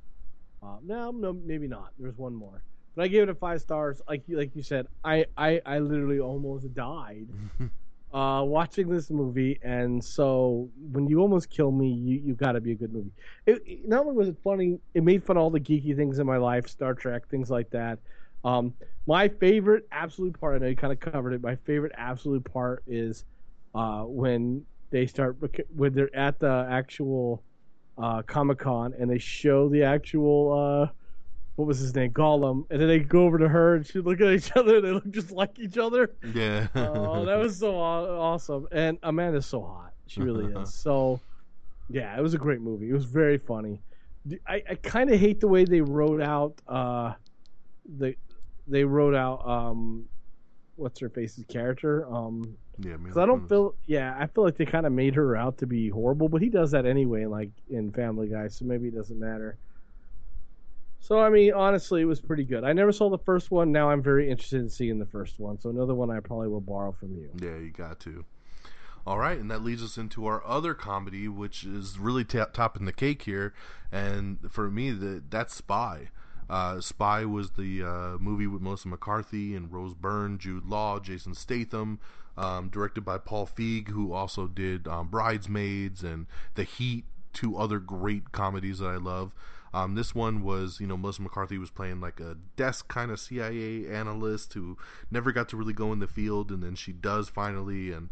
[0.62, 1.92] Um, no, no, maybe not.
[2.00, 2.64] There's one more,
[2.96, 4.02] but I gave it a five stars.
[4.08, 7.28] Like you, like you said, I, I, I literally almost died
[8.14, 12.62] uh, watching this movie, and so when you almost kill me, you, you got to
[12.62, 13.12] be a good movie.
[13.46, 16.20] It, it- not only was it funny, it made fun of all the geeky things
[16.20, 18.00] in my life, Star Trek, things like that.
[18.44, 18.74] Um,
[19.08, 21.42] my favorite absolute part, I know you kind of covered it.
[21.42, 23.26] My favorite absolute part is
[23.74, 25.38] uh, when they start
[25.70, 27.44] when they're at the actual
[27.98, 30.52] uh, Comic Con and they show the actual
[30.90, 30.92] uh,
[31.56, 34.20] what was his name Gollum, and then they go over to her and she look
[34.22, 34.78] at each other.
[34.78, 36.12] and They look just like each other.
[36.34, 36.68] yeah.
[36.76, 38.68] Oh, that was so awesome!
[38.72, 39.94] And Amanda's so hot.
[40.08, 40.74] She really is.
[40.74, 41.20] So,
[41.90, 42.90] yeah, it was a great movie.
[42.90, 43.80] It was very funny.
[44.48, 47.14] I, I kind of hate the way they wrote out uh,
[47.98, 48.16] the
[48.68, 50.06] they wrote out um,
[50.78, 52.08] what's her face's character.
[52.14, 52.96] Um, yeah.
[52.98, 55.68] because I don't feel, yeah, I feel like they kind of made her out to
[55.68, 59.20] be horrible, but he does that anyway, like in Family Guy, so maybe it doesn't
[59.20, 59.58] matter.
[61.04, 62.64] So I mean, honestly, it was pretty good.
[62.64, 63.74] I never saw the first one.
[63.74, 65.60] Now I'm very interested in seeing the first one.
[65.60, 67.30] So another one I probably will borrow from you.
[67.42, 68.24] Yeah, you got to.
[69.06, 72.86] All right, and that leads us into our other comedy, which is really ta topping
[72.86, 73.54] the cake here.
[73.92, 76.08] And for me, the, that's Spy.
[76.50, 81.36] Uh, Spy was the uh, movie with Melissa McCarthy and Rose Byrne, Jude Law, Jason
[81.36, 82.00] Statham,
[82.38, 87.80] um, directed by Paul Feig, who also did um, Bridesmaids and The Heat, two other
[87.80, 89.34] great comedies that I love.
[89.74, 93.20] Um, this one was, you know, Melissa McCarthy was playing like a desk kind of
[93.20, 94.78] CIA analyst who
[95.10, 98.10] never got to really go in the field, and then she does finally, and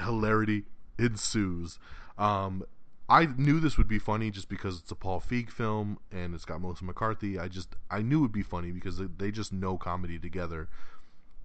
[0.00, 0.64] hilarity
[0.98, 1.78] ensues.
[2.18, 2.64] Um,
[3.08, 6.44] I knew this would be funny just because it's a Paul Feig film and it's
[6.46, 7.38] got Melissa McCarthy.
[7.38, 10.68] I just I knew it would be funny because they- they just know comedy together.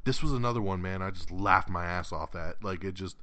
[0.06, 1.02] This was another one, man.
[1.02, 2.64] I just laughed my ass off at.
[2.64, 3.18] Like it just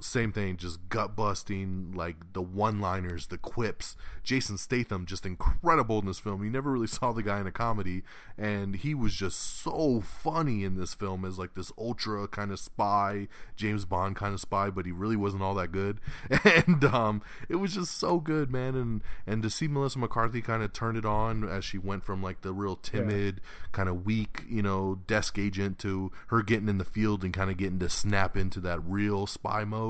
[0.00, 3.96] same thing, just gut busting, like the one liners, the quips.
[4.22, 6.44] Jason Statham, just incredible in this film.
[6.44, 8.02] You never really saw the guy in a comedy,
[8.36, 12.58] and he was just so funny in this film as like this ultra kind of
[12.58, 16.00] spy, James Bond kind of spy, but he really wasn't all that good.
[16.66, 18.74] And um, it was just so good, man.
[18.74, 22.22] And and to see Melissa McCarthy kind of turn it on as she went from
[22.22, 23.40] like the real timid,
[23.72, 27.50] kind of weak, you know, desk agent to her getting in the field and kind
[27.50, 29.89] of getting to snap into that real spy mode.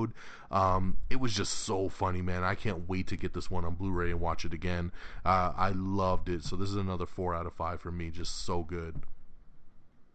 [0.51, 2.43] Um, it was just so funny, man.
[2.43, 4.93] I can't wait to get this one on Blu-ray and watch it again.
[5.25, 6.45] Uh, I loved it.
[6.45, 8.11] So this is another four out of five for me.
[8.11, 9.03] Just so good.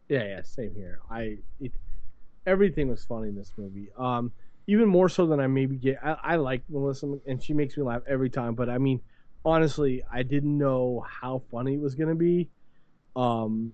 [0.10, 1.00] Yeah, yeah, same here.
[1.10, 1.72] I it,
[2.46, 3.90] everything was funny in this movie.
[3.98, 4.32] Um,
[4.68, 6.00] even more so than I maybe get.
[6.04, 8.56] I, I like Melissa, and she makes me laugh every time.
[8.56, 9.02] But I mean,
[9.44, 12.50] honestly, I didn't know how funny it was gonna be,
[13.16, 13.74] Um,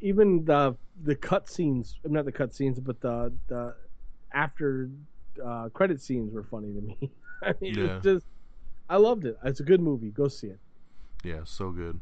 [0.00, 3.74] even the the cut scenes, not the cut scenes, but the the
[4.32, 4.90] after
[5.44, 7.12] uh, credit scenes were funny to me.
[7.42, 8.00] I mean, Yeah.
[8.02, 8.26] just
[8.88, 9.36] I loved it.
[9.44, 10.10] It's a good movie.
[10.10, 10.60] Go see it.
[11.24, 12.00] Yeah, so good.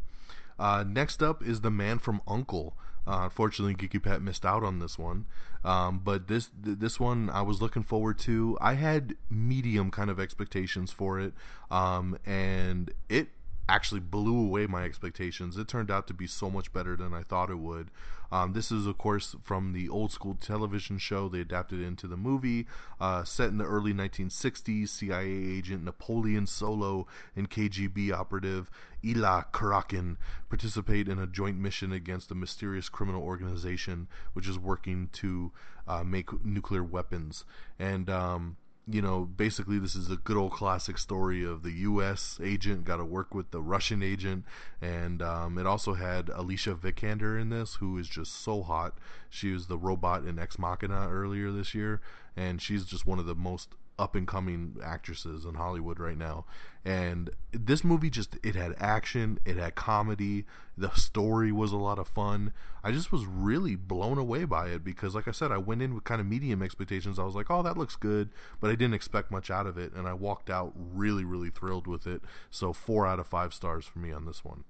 [0.59, 2.77] Uh, next up is The Man from Uncle.
[3.07, 5.25] Uh, unfortunately, Geeky Pat missed out on this one,
[5.65, 8.59] um, but this th- this one I was looking forward to.
[8.61, 11.33] I had medium kind of expectations for it,
[11.71, 13.29] um, and it
[13.69, 15.57] actually blew away my expectations.
[15.59, 17.91] It turned out to be so much better than I thought it would.
[18.31, 21.29] Um, this is, of course, from the old school television show.
[21.29, 22.67] They adapted into the movie,
[23.01, 24.89] uh, set in the early 1960s.
[24.89, 28.71] CIA agent Napoleon Solo and KGB operative
[29.03, 30.17] Illya Kuryakin
[30.49, 35.53] participate in a joint mission against a mysterious criminal organization which is working to
[35.87, 37.45] uh, make nuclear weapons.
[37.79, 38.57] And um,
[38.91, 42.39] you know, basically this is a good old classic story of the U.S.
[42.43, 44.45] agent got to work with the Russian agent,
[44.81, 48.97] and um, it also had Alicia Vikander in this, who is just so hot.
[49.29, 52.01] She was the robot in Ex Machina earlier this year,
[52.37, 56.45] and she's just one of the most up and coming actresses in Hollywood right now.
[56.85, 61.99] And this movie just it had action, it had comedy, the story was a lot
[61.99, 62.53] of fun.
[62.85, 65.95] I just was really blown away by it because like I said, I went in
[65.95, 67.19] with kind of medium expectations.
[67.19, 68.31] I was like, "Oh, that looks good,"
[68.61, 71.87] but I didn't expect much out of it and I walked out really really thrilled
[71.87, 72.23] with it.
[72.51, 74.65] So 4 out of 5 stars for me on this one.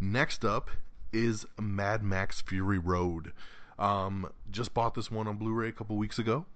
[0.00, 0.70] Next up
[1.12, 3.32] is Mad Max Fury Road.
[3.78, 6.46] Um, just bought this one on Blu-ray a couple weeks ago,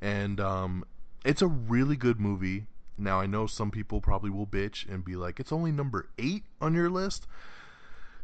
[0.00, 0.84] and um,
[1.24, 2.66] it's a really good movie.
[2.98, 6.44] Now I know some people probably will bitch and be like, "It's only number eight
[6.60, 7.26] on your list,"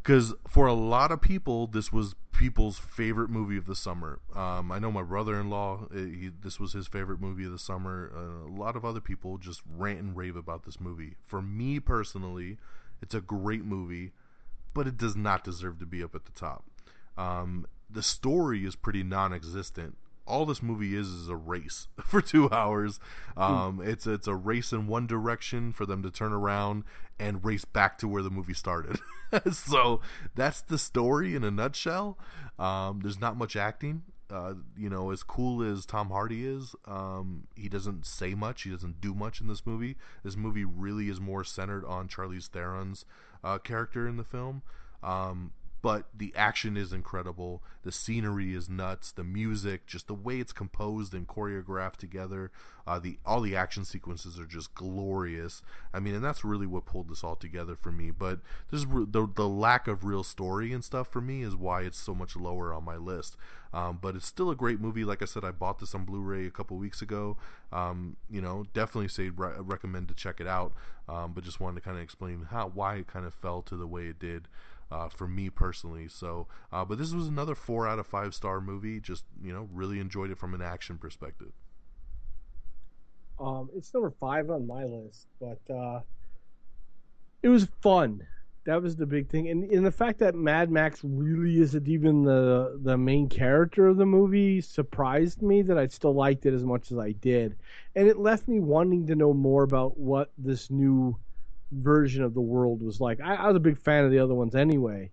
[0.02, 4.18] because for a lot of people, this was people's favorite movie of the summer.
[4.34, 8.12] Um, I know my brother-in-law; uh, he, this was his favorite movie of the summer.
[8.14, 11.16] Uh, a lot of other people just rant and rave about this movie.
[11.26, 12.58] For me personally,
[13.00, 14.12] it's a great movie
[14.74, 16.64] but it does not deserve to be up at the top.
[17.16, 19.96] Um, the story is pretty non-existent.
[20.26, 23.00] All this movie is is a race for two hours.
[23.36, 26.84] Um, It's it's a race in one direction for them to turn around
[27.18, 28.98] and race back to where the movie started.
[29.52, 30.00] so
[30.34, 32.18] that's the story in a nutshell.
[32.58, 34.02] Um, there's not much acting.
[34.30, 38.62] Uh, you know, as cool as Tom Hardy is, um, he doesn't say much.
[38.62, 39.96] He doesn't do much in this movie.
[40.24, 43.04] This movie really is more centered on Charlize Theron's
[43.44, 44.62] uh, character in the film.
[45.02, 45.52] Um,
[45.82, 47.60] but the action is incredible.
[47.82, 49.10] The scenery is nuts.
[49.10, 52.52] The music, just the way it's composed and choreographed together,
[52.86, 55.60] uh, the all the action sequences are just glorious.
[55.92, 58.12] I mean, and that's really what pulled this all together for me.
[58.12, 58.38] But
[58.70, 62.14] this the the lack of real story and stuff for me is why it's so
[62.14, 63.36] much lower on my list.
[63.74, 65.04] Um, but it's still a great movie.
[65.04, 67.38] Like I said, I bought this on Blu-ray a couple weeks ago.
[67.72, 70.74] Um, you know, definitely say re- recommend to check it out.
[71.08, 73.76] Um, but just wanted to kind of explain how why it kind of fell to
[73.76, 74.46] the way it did
[74.90, 76.08] uh, for me personally.
[76.08, 79.00] So, uh, but this was another four out of five star movie.
[79.00, 81.52] Just you know, really enjoyed it from an action perspective.
[83.40, 86.00] Um, it's number five on my list, but uh,
[87.42, 88.26] it was fun.
[88.64, 92.22] That was the big thing, and, and the fact that Mad Max really isn't even
[92.22, 96.62] the the main character of the movie surprised me that I still liked it as
[96.62, 97.56] much as I did,
[97.96, 101.16] and it left me wanting to know more about what this new
[101.72, 103.20] version of the world was like.
[103.20, 105.10] I, I was a big fan of the other ones anyway,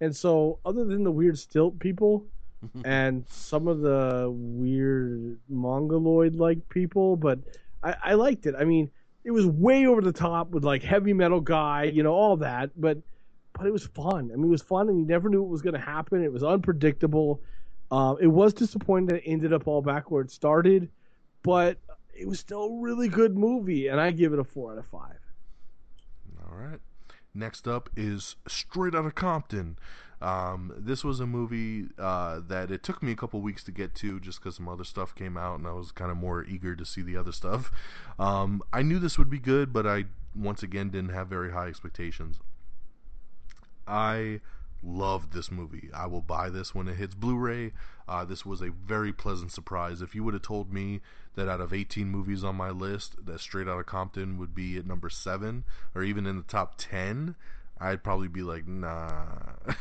[0.00, 2.26] and so other than the weird stilt people
[2.84, 7.38] and some of the weird mongoloid like people, but
[7.82, 8.54] I, I liked it.
[8.58, 8.90] I mean,
[9.24, 12.70] it was way over the top with like heavy metal guy, you know, all that,
[12.76, 12.98] but
[13.54, 14.30] but it was fun.
[14.32, 16.24] I mean, it was fun, and you never knew what was going to happen.
[16.24, 17.42] It was unpredictable.
[17.90, 20.88] Uh, it was disappointing that it ended up all back where it started,
[21.42, 21.76] but
[22.14, 24.86] it was still a really good movie, and I give it a four out of
[24.86, 25.18] five.
[26.52, 26.80] All right.
[27.34, 29.78] Next up is Straight Outta Compton.
[30.20, 33.94] Um, this was a movie uh, that it took me a couple weeks to get
[33.96, 36.76] to just because some other stuff came out and I was kind of more eager
[36.76, 37.72] to see the other stuff.
[38.18, 40.04] Um, I knew this would be good, but I
[40.36, 42.38] once again didn't have very high expectations.
[43.86, 44.40] I
[44.82, 45.88] loved this movie.
[45.94, 47.72] I will buy this when it hits Blu-ray.
[48.06, 50.02] Uh, this was a very pleasant surprise.
[50.02, 51.00] If you would have told me
[51.34, 54.86] that out of 18 movies on my list, that Straight Outta Compton would be at
[54.86, 55.64] number seven
[55.94, 57.34] or even in the top 10,
[57.80, 59.24] I'd probably be like, nah.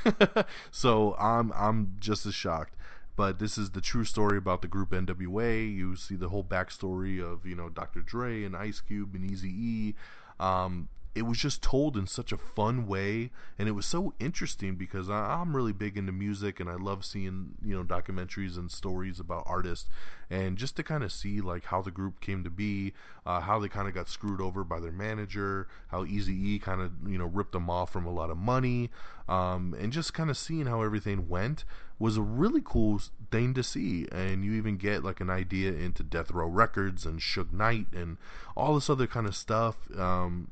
[0.71, 2.75] so I'm I'm just as shocked.
[3.15, 5.75] But this is the true story about the group NWA.
[5.75, 8.01] You see the whole backstory of you know Dr.
[8.01, 9.95] Dre and Ice Cube and Easy E.
[10.39, 14.75] Um, it was just told in such a fun way and it was so interesting
[14.75, 18.71] because I, i'm really big into music and i love seeing you know documentaries and
[18.71, 19.87] stories about artists.
[20.29, 22.93] And just to kind of see like how the group came to be
[23.25, 26.81] uh, how they kind of got screwed over by their manager how easy e kind
[26.81, 28.89] of you know ripped them off from a lot of money
[29.27, 31.65] um, and just kind of seeing how everything went
[31.99, 32.99] was a really cool
[33.29, 34.07] thing to see.
[34.11, 38.17] And you even get like an idea into death row records and Suge Knight and
[38.55, 40.49] all this other kind of stuff um,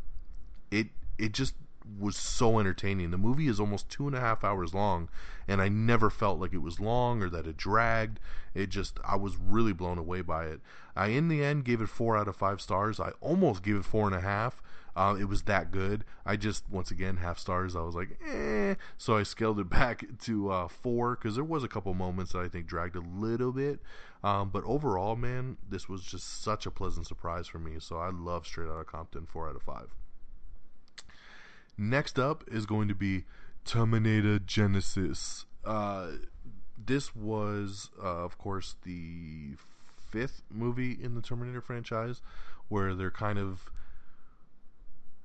[0.71, 1.53] it it just
[1.97, 3.11] was so entertaining.
[3.11, 5.09] The movie is almost two and a half hours long,
[5.47, 8.19] and I never felt like it was long or that it dragged.
[8.53, 10.61] It just I was really blown away by it.
[10.95, 12.99] I in the end gave it four out of five stars.
[12.99, 14.61] I almost gave it four and a half.
[14.95, 16.03] Uh, it was that good.
[16.25, 17.75] I just once again half stars.
[17.75, 18.75] I was like, eh.
[18.97, 22.39] So I scaled it back to uh, four because there was a couple moments that
[22.39, 23.79] I think dragged a little bit.
[24.23, 27.77] Um, but overall, man, this was just such a pleasant surprise for me.
[27.79, 29.25] So I love Straight Outta Compton.
[29.25, 29.87] Four out of five.
[31.81, 33.23] Next up is going to be
[33.63, 35.45] Terminator Genisys.
[35.63, 36.07] Uh,
[36.77, 39.51] this was, uh, of course, the
[40.11, 42.21] fifth movie in the Terminator franchise
[42.67, 43.71] where they're kind of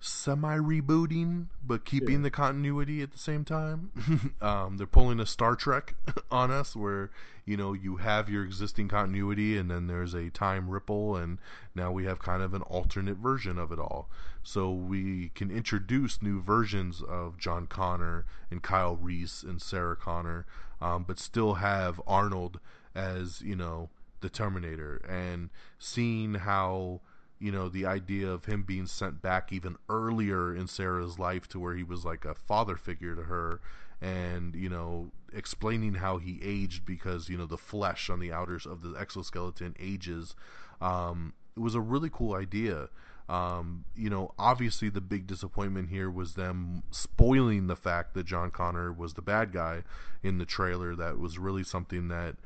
[0.04, 2.24] semi rebooting but keeping Yeah.
[2.24, 3.90] the continuity at the same time.
[4.42, 5.94] um, they're pulling a Star Trek
[6.30, 7.10] on us where
[7.46, 11.38] you know you have your existing continuity and then there's a time ripple and
[11.74, 14.08] now we have kind of an alternate version of it all.
[14.42, 20.44] So we can introduce new versions of John Connor and Kyle Reese and Sarah Connor,
[20.82, 22.60] um, but still have Arnold
[22.94, 23.88] as you know
[24.20, 25.48] the Terminator and
[25.78, 27.00] seeing how
[27.44, 31.60] you know the idea of him being sent back even earlier in Sarah's life to
[31.60, 33.60] where he was like a father figure to her
[34.00, 38.64] and you know explaining how he aged because you know the flesh on the outers
[38.64, 40.34] of the exoskeleton ages
[40.80, 42.88] um, it was a really cool idea.
[43.28, 48.50] Um, you know obviously the big disappointment here was them spoiling the fact that John
[48.52, 49.82] Connor was the bad guy
[50.22, 50.96] in the trailer.
[50.96, 52.36] That was really something that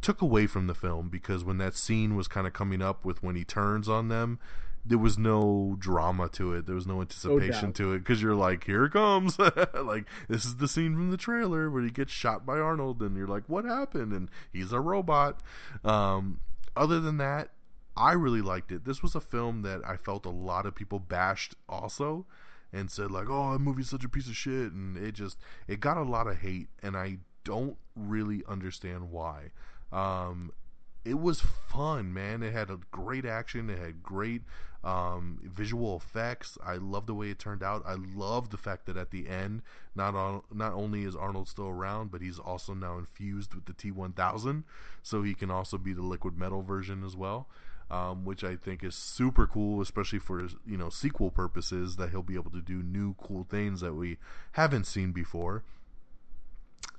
[0.00, 3.22] took away from the film because when that scene was kind of coming up with
[3.22, 4.38] when he turns on them
[4.86, 6.66] there was no drama to it.
[6.66, 7.74] There was no anticipation doubt.
[7.76, 9.38] to it because you're like here it comes.
[9.74, 13.16] Like this is the scene from the trailer where he gets shot by arnold and
[13.16, 14.12] you're like what happened?
[14.12, 15.40] And he's a robot.
[15.84, 16.40] Um,
[16.76, 17.50] other than that
[17.96, 18.84] i really liked it.
[18.84, 22.26] This was a film that i felt a lot of people bashed also
[22.72, 24.72] and said like oh that movie's such a piece of shit.
[24.72, 29.50] And it just it got a lot of hate and i don't really understand why
[29.94, 30.50] um,
[31.04, 32.42] it was fun, man.
[32.42, 33.70] It had a great action.
[33.70, 34.42] It had great
[34.82, 36.58] um, visual effects.
[36.64, 37.84] I love the way it turned out.
[37.86, 39.62] I love the fact that at the end,
[39.94, 43.72] not on, not only is Arnold still around, but he's also now infused with the
[43.72, 44.64] T1000,
[45.02, 47.48] so he can also be the liquid metal version as well.
[47.90, 51.96] Um, which I think is super cool, especially for you know sequel purposes.
[51.96, 54.16] That he'll be able to do new cool things that we
[54.52, 55.62] haven't seen before.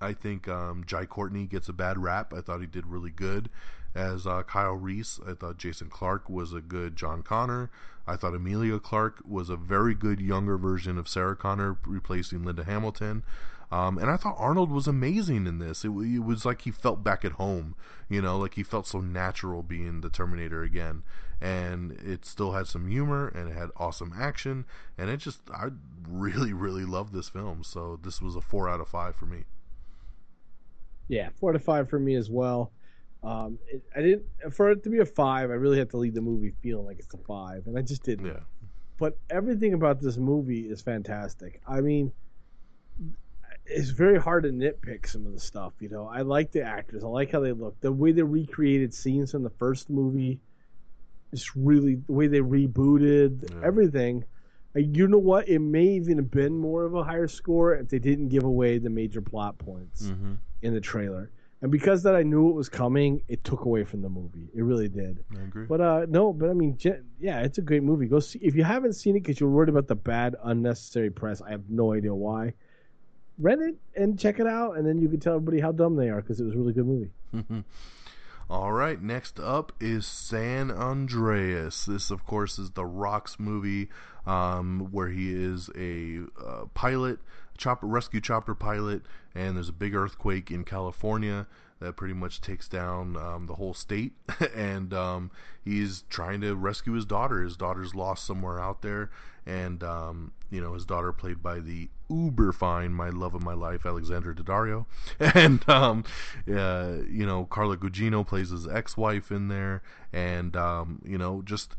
[0.02, 2.34] I think um, Jai Courtney gets a bad rap.
[2.34, 3.50] I thought he did really good
[3.96, 5.20] as uh, Kyle Reese.
[5.28, 7.70] I thought Jason Clarke was a good John Connor.
[8.08, 12.64] I thought Emilia Clarke was a very good younger version of Sarah Connor, replacing Linda
[12.64, 13.24] Hamilton.
[13.72, 15.84] Um, and I thought Arnold was amazing in this.
[15.84, 17.76] It, it was like he felt back at home,
[18.10, 21.02] you know, like he felt so natural being the Terminator again.
[21.42, 24.66] And it still had some humor and it had awesome action.
[24.98, 25.70] And it just, I
[26.08, 27.64] really, really loved this film.
[27.64, 29.46] So this was a four out of five for me.
[31.08, 32.72] Yeah, four to five for me as well.
[33.24, 35.49] Um, it, I didn't for it to be a five.
[35.49, 38.03] I really had to leave the movie feeling like it's a five, and I just
[38.03, 38.28] didn't.
[38.28, 38.39] Yeah.
[38.97, 41.62] But everything about this movie is fantastic.
[41.68, 42.12] I mean,
[43.66, 45.74] it's very hard to nitpick some of the stuff.
[45.80, 47.03] You know, I like the actors.
[47.03, 47.80] I like how they look.
[47.82, 50.39] The way they recreated scenes from the first movie
[51.32, 53.68] is really the way they rebooted Yeah.
[53.68, 54.24] everything.
[54.76, 55.49] Uh, You know what?
[55.49, 58.78] It may even have been more of a higher score if they didn't give away
[58.78, 60.34] the major plot points Mm-hmm.
[60.66, 61.32] In the trailer.
[61.61, 64.49] And because that I knew it was coming, it took away from the movie.
[64.53, 65.24] It really did.
[65.36, 65.66] I agree.
[65.66, 66.78] But uh no, but I mean,
[67.20, 68.07] yeah, it's a great movie.
[68.07, 71.41] Go see if you haven't seen it because you're worried about the bad, unnecessary press.
[71.41, 72.53] I have no idea why.
[73.38, 76.09] Rent it and check it out, and then you can tell everybody how dumb they
[76.09, 77.09] are because it was a really good movie.
[78.49, 81.86] All right, next up is San Andreas.
[81.86, 83.89] This, of course, is the Rock's movie
[84.28, 87.18] um, where he is a uh, pilot,
[87.58, 89.03] chopper rescue chopper pilot,
[89.34, 91.47] and there's a big earthquake in California
[91.80, 94.14] that pretty much takes down um, the whole state.
[94.56, 95.32] and um,
[95.64, 97.43] he's trying to rescue his daughter.
[97.43, 99.10] His daughter's lost somewhere out there,
[99.45, 103.53] and um, you know his daughter, played by the uber fine, my love of my
[103.53, 104.86] life, Alexandra Daddario,
[105.20, 106.03] and um,
[106.47, 109.82] uh, you know Carla Gugino plays his ex-wife in there,
[110.14, 111.76] and um, you know just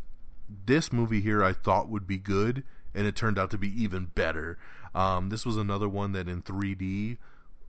[0.66, 2.62] this movie here I thought would be good,
[2.94, 4.58] and it turned out to be even better.
[4.96, 7.18] Um, this was another one that in 3D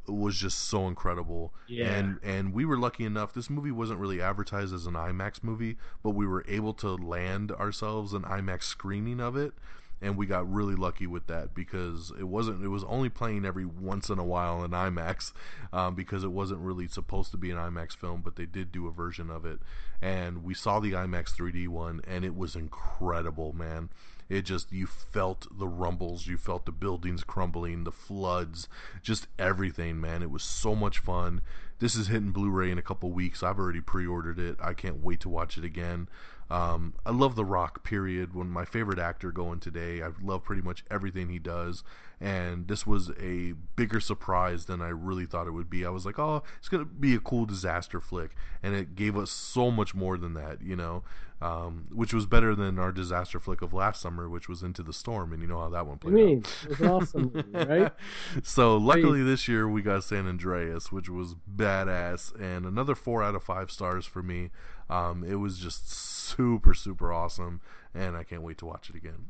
[0.07, 1.53] was just so incredible.
[1.67, 1.93] Yeah.
[1.93, 3.33] And and we were lucky enough.
[3.33, 7.51] This movie wasn't really advertised as an IMAX movie, but we were able to land
[7.51, 9.53] ourselves an IMAX screening of it.
[9.99, 12.63] And we got really lucky with that because it wasn't.
[12.63, 15.33] It was only playing every once in a while in IMAX,
[15.73, 18.21] um, because it wasn't really supposed to be an IMAX film.
[18.21, 19.59] But they did do a version of it,
[20.01, 23.89] and we saw the IMAX 3D one, and it was incredible, man.
[24.29, 28.67] It just you felt the rumbles, you felt the buildings crumbling, the floods,
[29.01, 30.21] just everything, man.
[30.21, 31.41] It was so much fun.
[31.79, 33.43] This is hitting Blu-ray in a couple weeks.
[33.43, 34.57] I've already pre-ordered it.
[34.61, 36.09] I can't wait to watch it again.
[36.49, 37.83] Um, I love The Rock.
[37.83, 38.33] Period.
[38.33, 40.01] One of my favorite actor going today.
[40.01, 41.83] I love pretty much everything he does,
[42.19, 45.85] and this was a bigger surprise than I really thought it would be.
[45.85, 49.29] I was like, oh, it's gonna be a cool disaster flick, and it gave us
[49.29, 50.61] so much more than that.
[50.61, 51.03] You know,
[51.41, 54.93] um, which was better than our disaster flick of last summer, which was Into the
[54.93, 56.71] Storm, and you know how that one I played mean, out.
[56.71, 57.93] it was awesome movie, right?
[58.41, 63.35] so luckily this year we got San Andreas, which was badass, and another four out
[63.35, 64.49] of five stars for me.
[64.89, 67.61] Um, it was just super super awesome,
[67.93, 69.27] and I can't wait to watch it again.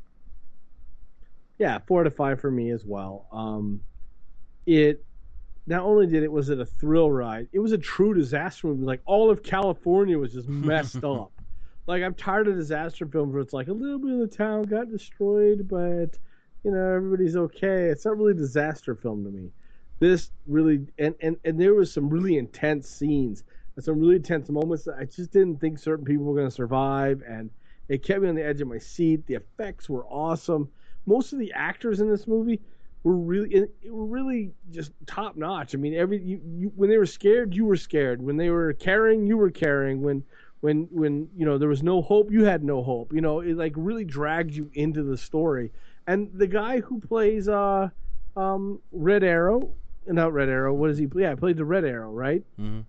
[1.58, 3.26] Yeah, four to five for me as well.
[3.32, 3.80] Um,
[4.66, 5.04] it
[5.66, 8.84] not only did it was it a thrill ride, it was a true disaster movie.
[8.84, 11.32] Like all of California was just messed up.
[11.86, 14.64] Like I'm tired of disaster films where it's like a little bit of the town
[14.64, 16.18] got destroyed, but
[16.64, 17.86] you know everybody's okay.
[17.86, 19.50] It's not really a disaster film to me.
[19.98, 23.42] This really and and and there was some really intense scenes
[23.74, 26.54] and some really intense moments that I just didn't think certain people were going to
[26.54, 27.50] survive, and
[27.88, 29.26] it kept me on the edge of my seat.
[29.26, 30.70] The effects were awesome.
[31.08, 32.60] Most of the actors in this movie
[33.02, 35.74] were really were really just top notch.
[35.74, 38.20] I mean, every you, you when they were scared, you were scared.
[38.20, 40.02] When they were caring, you were caring.
[40.02, 40.22] When
[40.60, 43.12] when when you know there was no hope, you had no hope.
[43.12, 45.72] You know, it like really dragged you into the story.
[46.06, 47.88] And the guy who plays uh
[48.36, 49.70] um Red Arrow,
[50.06, 51.08] not Red Arrow, what does he?
[51.14, 52.42] Yeah, he played the Red Arrow, right?
[52.56, 52.80] hmm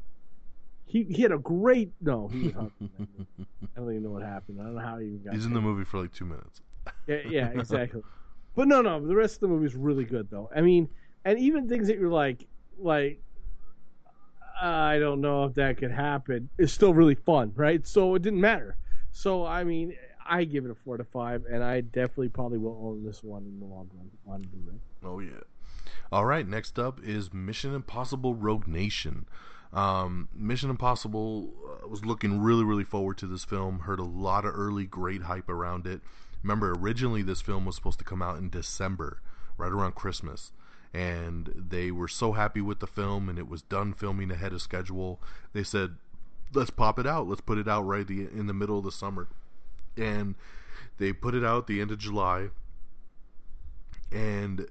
[0.86, 2.28] He he had a great no.
[2.28, 3.48] He was Hunt in that movie.
[3.76, 4.60] I don't even know what happened.
[4.60, 5.34] I don't know how he even got.
[5.36, 6.62] He's in the movie for like two minutes.
[7.08, 8.02] Yeah, yeah, exactly.
[8.56, 10.50] but no, no, the rest of the movie is really good though.
[10.56, 10.90] I mean,
[11.26, 13.22] and even things that you're like, like,
[14.62, 16.50] I don't know if that could happen.
[16.58, 17.86] It's still really fun, right?
[17.86, 18.78] So it didn't matter.
[19.12, 22.80] So I mean, I give it a four to five, and I definitely probably will
[22.84, 24.80] own this one in the long run on.
[25.04, 25.32] Oh yeah.
[26.12, 29.26] All right, next up is Mission Impossible Rogue Nation.
[29.72, 33.80] Um, Mission Impossible uh, was looking really, really forward to this film.
[33.80, 36.02] Heard a lot of early great hype around it.
[36.44, 39.22] Remember, originally this film was supposed to come out in December,
[39.58, 40.52] right around Christmas,
[40.94, 44.62] and they were so happy with the film, and it was done filming ahead of
[44.62, 45.20] schedule.
[45.54, 45.96] They said,
[46.54, 47.28] "Let's pop it out.
[47.28, 49.28] Let's put it out right the, in the middle of the summer,"
[49.98, 50.36] and
[50.98, 52.50] they put it out the end of July.
[54.12, 54.68] And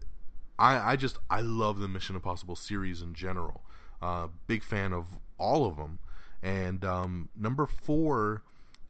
[0.58, 3.62] I, I just I love the Mission Impossible series in general.
[4.00, 5.06] Uh, big fan of
[5.38, 5.98] all of them.
[6.42, 8.42] And um, number four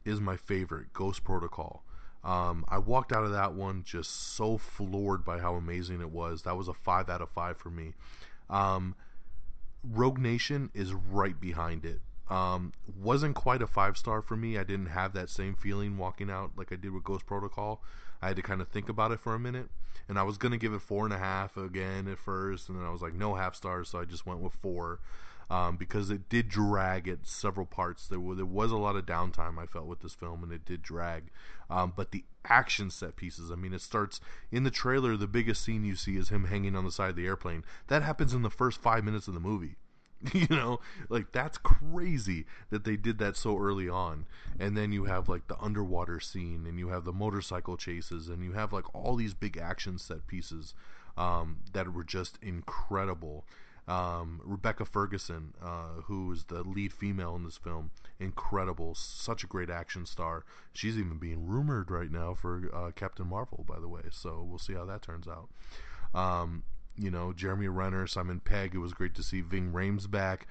[0.05, 1.83] is my favorite, Ghost Protocol.
[2.23, 6.43] Um, I walked out of that one just so floored by how amazing it was.
[6.43, 7.93] That was a five out of five for me.
[8.49, 8.95] Um,
[9.83, 12.01] Rogue Nation is right behind it.
[12.29, 14.57] Um, wasn't quite a five star for me.
[14.57, 17.81] I didn't have that same feeling walking out like I did with Ghost Protocol.
[18.21, 19.69] I had to kind of think about it for a minute,
[20.09, 22.85] and I was gonna give it four and a half again at first, and then
[22.85, 24.99] I was like, no half stars, so I just went with four.
[25.49, 28.07] Um, because it did drag at several parts.
[28.07, 30.63] There was, there was a lot of downtime I felt with this film, and it
[30.63, 31.31] did drag.
[31.71, 34.21] Um, but the action set pieces, I mean, it starts
[34.51, 35.17] in the trailer.
[35.17, 37.63] The biggest scene you see is him hanging on the side of the airplane.
[37.87, 39.77] That happens in the first five minutes of the movie.
[40.33, 44.25] you know, like that's crazy that they did that so early on.
[44.59, 48.43] And then you have like the underwater scene, and you have the motorcycle chases, and
[48.43, 50.73] you have like all these big action set pieces
[51.17, 53.45] um, that were just incredible.
[53.89, 59.47] Um, Rebecca Ferguson, uh, who is the lead female in this film, incredible, such a
[59.47, 60.45] great action star.
[60.73, 64.03] She's even being rumored right now for uh, Captain Marvel, by the way.
[64.11, 65.49] So we'll see how that turns out.
[66.13, 66.63] Um,
[66.97, 68.75] you know, Jeremy Renner, Simon Pegg.
[68.75, 70.47] It was great to see Ving Rhames back.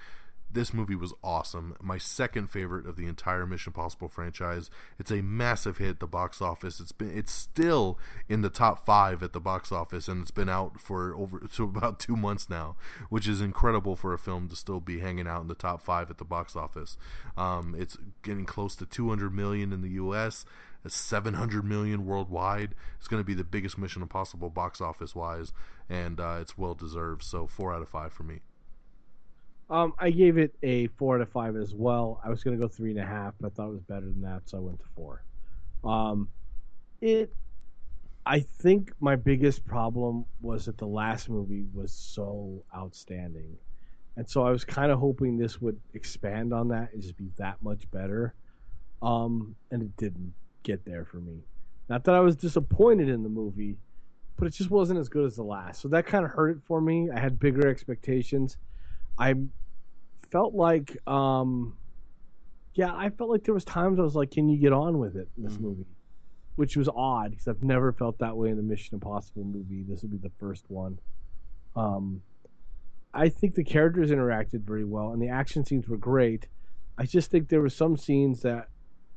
[0.51, 1.76] This movie was awesome.
[1.82, 4.70] My second favorite of the entire Mission Impossible franchise.
[4.99, 6.80] It's a massive hit at the box office.
[6.80, 7.99] It's been it's still
[8.30, 11.64] in the top five at the box office, and it's been out for over to
[11.64, 12.76] about two months now,
[13.11, 16.09] which is incredible for a film to still be hanging out in the top five
[16.09, 16.96] at the box office.
[17.36, 20.46] Um, it's getting close to 200 million in the U.S.
[20.82, 22.74] It's 700 million worldwide.
[22.99, 25.53] It's going to be the biggest Mission Impossible box office wise,
[25.90, 27.22] and uh, it's well deserved.
[27.22, 28.40] So four out of five for me.
[29.71, 32.21] Um, I gave it a four out of five as well.
[32.25, 34.23] I was gonna go three and a half, but I thought it was better than
[34.23, 35.23] that, so I went to four.
[35.85, 36.29] Um,
[37.01, 37.35] it,
[38.25, 43.57] I think my biggest problem was that the last movie was so outstanding.
[44.16, 47.31] And so I was kind of hoping this would expand on that and just be
[47.37, 48.35] that much better.
[49.01, 51.45] Um, and it didn't get there for me.
[51.89, 53.77] Not that I was disappointed in the movie,
[54.37, 55.81] but it just wasn't as good as the last.
[55.81, 57.11] So that kind of hurt it for me.
[57.14, 58.57] I had bigger expectations.
[59.19, 59.35] I
[60.31, 61.77] felt like, um,
[62.75, 65.16] yeah, I felt like there was times I was like, "Can you get on with
[65.16, 65.62] it?" in this Mhm.
[65.62, 65.87] movie,
[66.57, 69.83] which was odd because I've never felt that way in a Mission Impossible movie.
[69.83, 70.99] This will be the first one.
[71.75, 72.23] Um,
[73.12, 76.47] I think the characters interacted very well, and the action scenes were great.
[76.97, 78.69] I just think there were some scenes that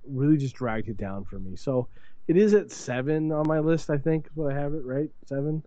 [0.07, 1.55] really just dragged it down for me.
[1.55, 1.87] So
[2.27, 3.89] it is at seven on my list.
[3.89, 5.63] I think is what I have it right seven.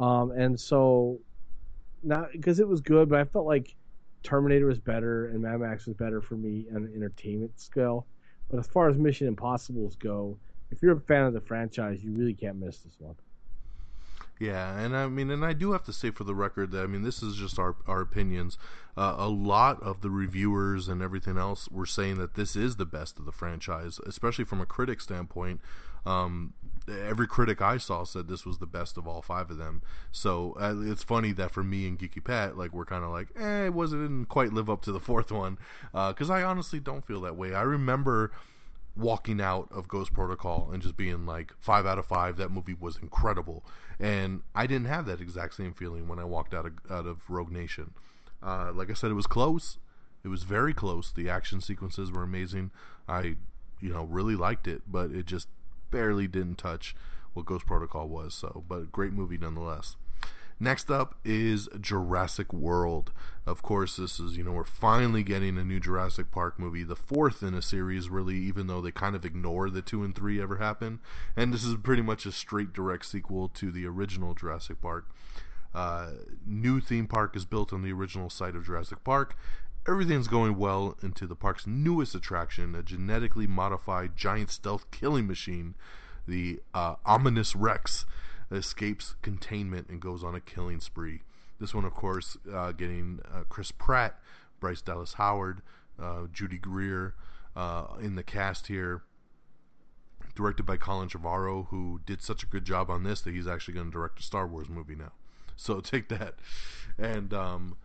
[0.00, 1.20] Um, and so
[2.02, 3.74] not because it was good, but I felt like
[4.22, 8.06] Terminator was better and Mad Max was better for me on an entertainment scale.
[8.50, 10.36] But as far as Mission Impossibles go,
[10.70, 13.14] if you're a fan of the franchise, you really can't miss this one.
[14.38, 16.86] Yeah, and I mean, and I do have to say for the record that I
[16.86, 18.58] mean, this is just our our opinions.
[18.96, 22.84] Uh, a lot of the reviewers and everything else were saying that this is the
[22.84, 25.60] best of the franchise, especially from a critic standpoint.
[26.04, 26.54] Um,
[26.88, 29.82] every critic I saw said this was the best of all five of them.
[30.10, 33.28] So uh, it's funny that for me and Geeky Pat, like we're kind of like,
[33.38, 35.58] eh, it wasn't didn't quite live up to the fourth one,
[35.92, 37.54] because I honestly don't feel that way.
[37.54, 38.32] I remember
[38.96, 42.36] walking out of Ghost Protocol and just being like five out of five.
[42.36, 43.64] That movie was incredible,
[43.98, 47.18] and I didn't have that exact same feeling when I walked out of out of
[47.28, 47.92] Rogue Nation.
[48.42, 49.78] Uh, like I said, it was close.
[50.24, 51.12] It was very close.
[51.12, 52.70] The action sequences were amazing.
[53.08, 53.36] I,
[53.80, 55.48] you know, really liked it, but it just
[55.92, 56.96] barely didn't touch
[57.34, 58.34] what Ghost Protocol was.
[58.34, 59.94] So, but great movie nonetheless.
[60.62, 63.10] Next up is Jurassic World.
[63.46, 66.94] Of course, this is, you know, we're finally getting a new Jurassic Park movie, the
[66.94, 70.40] fourth in a series, really, even though they kind of ignore the two and three
[70.40, 71.00] ever happened.
[71.36, 75.06] And this is pretty much a straight direct sequel to the original Jurassic Park.
[75.74, 76.10] Uh,
[76.46, 79.36] new theme park is built on the original site of Jurassic Park.
[79.86, 85.74] Everything's going well into the park's newest attraction, a genetically modified giant stealth killing machine,
[86.26, 88.06] the uh, Indominus Rex
[88.52, 91.22] escapes containment and goes on a killing spree.
[91.58, 94.20] This one, of course, uh, getting uh, Chris Pratt,
[94.60, 95.62] Bryce Dallas Howard,
[96.00, 97.14] uh, Judy Greer
[97.56, 99.02] uh, in the cast here.
[100.34, 103.74] Directed by Colin Trevorrow, who did such a good job on this that he's actually
[103.74, 105.12] going to direct a Star Wars movie now.
[105.56, 106.36] So take that.
[106.98, 107.76] And um,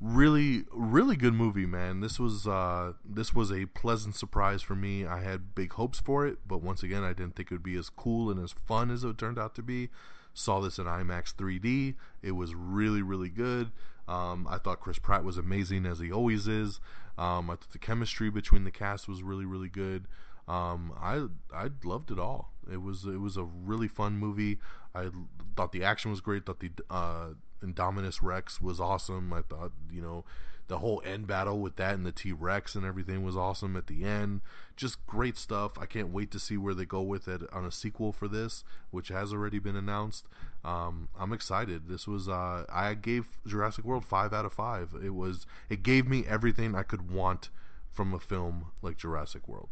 [0.00, 2.00] really, really good movie, man.
[2.00, 5.06] This was uh, this was a pleasant surprise for me.
[5.06, 7.76] I had big hopes for it, but once again, I didn't think it would be
[7.76, 9.88] as cool and as fun as it turned out to be.
[10.34, 11.94] Saw this in IMAX 3D.
[12.22, 13.70] It was really, really good.
[14.06, 16.78] Um, I thought Chris Pratt was amazing as he always is.
[17.18, 20.06] Um, I thought the chemistry between the cast was really, really good.
[20.46, 22.52] Um, I I loved it all.
[22.70, 24.58] It was it was a really fun movie.
[24.94, 25.08] I
[25.56, 26.46] thought the action was great.
[26.46, 27.28] Thought the uh,
[27.62, 29.32] Indominus Rex was awesome.
[29.32, 30.24] I thought you know
[30.68, 33.86] the whole end battle with that and the T Rex and everything was awesome at
[33.86, 34.40] the end.
[34.76, 35.78] Just great stuff.
[35.78, 38.64] I can't wait to see where they go with it on a sequel for this,
[38.90, 40.26] which has already been announced.
[40.64, 41.88] Um, I'm excited.
[41.88, 44.90] This was uh, I gave Jurassic World five out of five.
[45.02, 47.50] It was it gave me everything I could want
[47.92, 49.68] from a film like Jurassic World.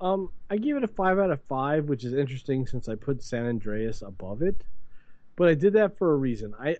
[0.00, 3.22] Um, I gave it a five out of five, which is interesting since I put
[3.22, 4.62] San Andreas above it.
[5.36, 6.54] But I did that for a reason.
[6.58, 6.76] I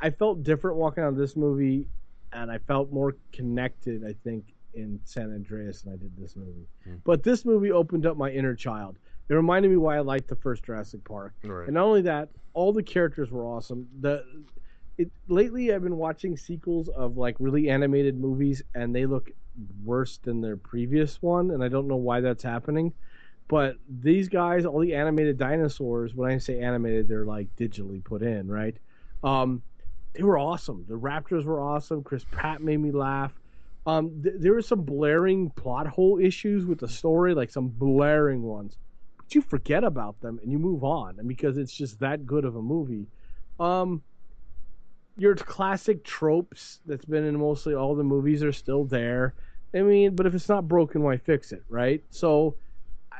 [0.00, 1.86] I, felt different walking out of this movie,
[2.32, 4.04] and I felt more connected.
[4.04, 6.68] I think in San Andreas than I did this movie.
[6.84, 6.96] Hmm.
[7.04, 8.98] But this movie opened up my inner child.
[9.28, 11.34] It reminded me why I liked the first Jurassic Park.
[11.42, 11.64] Right.
[11.64, 13.88] And not only that, all the characters were awesome.
[14.00, 14.24] The
[14.98, 19.30] it lately I've been watching sequels of like really animated movies and they look
[19.84, 22.92] worse than their previous one and I don't know why that's happening.
[23.48, 28.22] But these guys, all the animated dinosaurs, when I say animated, they're like digitally put
[28.22, 28.76] in, right?
[29.22, 29.62] Um,
[30.14, 30.84] they were awesome.
[30.88, 32.02] The Raptors were awesome.
[32.02, 33.32] Chris Pratt made me laugh.
[33.86, 38.42] Um, th- there were some blaring plot hole issues with the story, like some blaring
[38.42, 38.78] ones
[39.26, 42.44] but you forget about them and you move on and because it's just that good
[42.44, 43.06] of a movie
[43.58, 44.02] um
[45.16, 49.34] your classic tropes that's been in mostly all the movies are still there
[49.74, 52.56] i mean but if it's not broken why fix it right so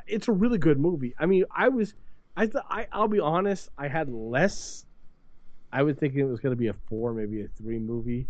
[0.07, 1.15] it's a really good movie.
[1.19, 1.95] I mean i was
[2.37, 4.85] i thought I, i'll be honest i had less
[5.73, 8.29] i was thinking it was going to be a four maybe a three movie.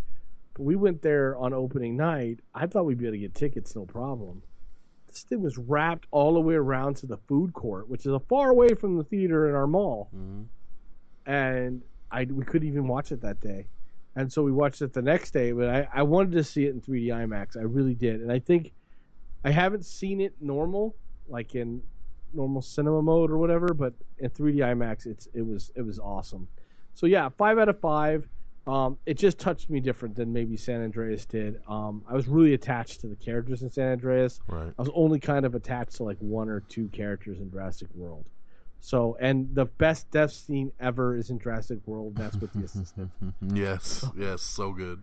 [0.55, 3.75] But we went there on opening night i thought we'd be able to get tickets
[3.77, 4.43] no problem.
[5.09, 8.21] This thing was wrapped all the way around to the food court, which is a
[8.21, 10.47] far away from the theater in our mall, Mhm.
[11.27, 13.67] and I we couldn't even watch it that day,
[14.15, 15.53] and so we watched it the next day.
[15.53, 18.39] But I, I wanted to see it in 3D IMAX, I really did, and I
[18.41, 18.73] think
[19.45, 20.95] I haven't seen it normal,
[21.29, 21.83] like in
[22.33, 26.49] normal cinema mode or whatever, but in 3D IMAX, it's it was it was awesome.
[26.95, 28.29] So yeah, five out of five.
[28.67, 31.61] Um, it just touched me different than maybe San Andreas did.
[31.69, 34.41] Um, I was really attached to the characters in San Andreas.
[34.49, 34.73] Right.
[34.77, 38.25] I was only kind of attached to like one or two characters in Jurassic World.
[38.81, 42.17] So, and the best death scene ever is in Jurassic World.
[42.17, 43.11] That's with the assistant.
[43.55, 45.01] yes, yes, so good.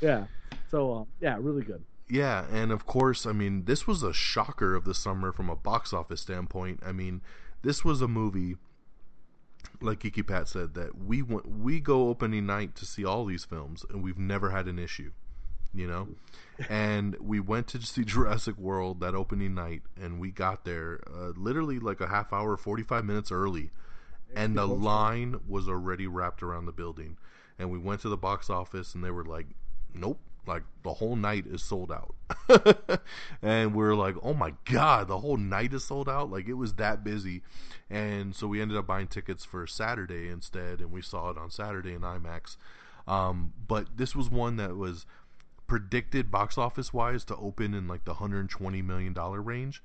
[0.00, 0.24] yeah.
[0.68, 1.82] So, uh, yeah, really good.
[2.10, 5.56] Yeah, and of course, I mean, this was a shocker of the summer from a
[5.56, 6.80] box office standpoint.
[6.84, 7.20] I mean,
[7.62, 8.56] this was a movie,
[9.82, 13.44] like Geeky Pat said, that we went, we go opening night to see all these
[13.44, 15.10] films, and we've never had an issue,
[15.74, 16.08] you know.
[16.70, 21.32] and we went to see Jurassic World that opening night, and we got there uh,
[21.36, 23.70] literally like a half hour, forty five minutes early,
[24.34, 27.18] and the line was already wrapped around the building.
[27.60, 29.46] And we went to the box office, and they were like,
[29.92, 32.14] "Nope." Like the whole night is sold out.
[33.42, 36.30] And we're like oh my god the whole night is sold out?
[36.30, 37.42] Like it was that busy.
[37.90, 41.50] And so we ended up buying tickets for saturday instead and we saw it on
[41.50, 42.56] saturday in imax.
[43.06, 45.06] Um, but this was one that was
[45.66, 49.82] predicted box office wise to open in like the 120 million dollar range.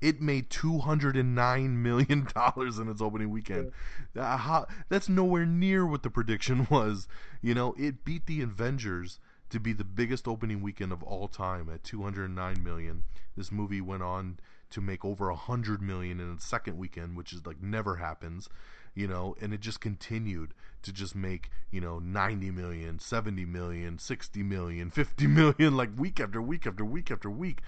[0.00, 3.72] It made 209 million dollars in its opening weekend.
[4.16, 7.08] Uh, how- that's nowhere near what the prediction was.
[7.42, 9.18] You know it beat the avengers
[9.50, 13.02] to be the biggest opening weekend of all time at 209 million.
[13.36, 14.38] This movie went on
[14.70, 18.48] to make over 100 million in its second weekend, which is like never happens,
[18.94, 23.98] you know, and it just continued to just make, you know, 90 million, 70 million,
[23.98, 27.60] 60 million, 50 million like week after week after week after week.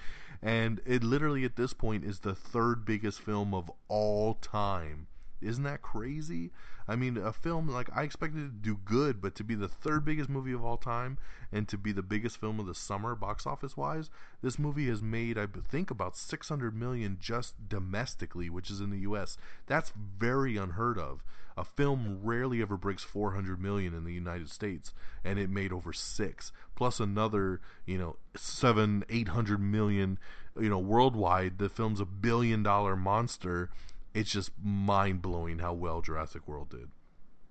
[0.42, 5.06] And it literally at this point is the third biggest film of all time.
[5.41, 6.51] Isn't that crazy?
[6.89, 9.68] I mean, a film like I expected it to do good, but to be the
[9.68, 11.18] third biggest movie of all time
[11.53, 14.11] and to be the biggest film of the summer box office wise,
[14.43, 19.01] this movie has made I think about 600 million just domestically, which is in the
[19.01, 19.39] US.
[19.66, 21.22] That's very unheard of.
[21.57, 25.93] A film rarely ever breaks 400 million in the United States, and it made over
[25.93, 30.18] 6 plus another, you know, 7 800 million,
[30.59, 31.59] you know, worldwide.
[31.59, 33.70] The film's a billion dollar monster
[34.18, 36.88] it's just mind blowing how well Jurassic World did.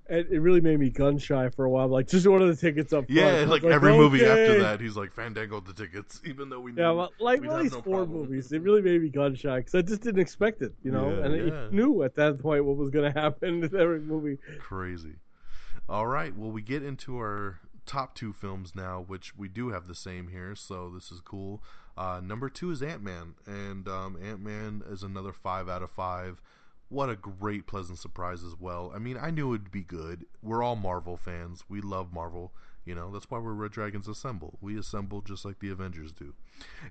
[0.10, 1.90] It, it really made me gun shy for a while.
[1.90, 3.10] Like, just order the tickets up front.
[3.10, 6.62] Yeah, I was like, every movie after that, he's like Fandango the tickets, even though
[6.62, 8.22] we knew Yeah, well, like least no four problem.
[8.22, 8.52] movies.
[8.52, 11.10] It really made me gun shy because I just didn't expect it, you know.
[11.10, 11.66] Yeah, and yeah.
[11.66, 14.38] it knew at that point what was going to happen in every movie.
[14.60, 15.16] Crazy.
[15.90, 19.88] All right, well, we get into our top two films now, which we do have
[19.88, 21.62] the same here, so this is cool.
[21.98, 25.90] Uh, number two is Ant Man, and um, Ant Man is another five out of
[25.90, 26.42] five.
[26.90, 28.92] What a great, pleasant surprise as well.
[28.96, 30.26] I mean, I knew it'd be good.
[30.42, 31.66] We're all Marvel fans.
[31.68, 32.54] We love Marvel.
[32.86, 34.58] You know, that's why we're Red Dragons Assemble.
[34.62, 36.34] We assemble just like the Avengers do.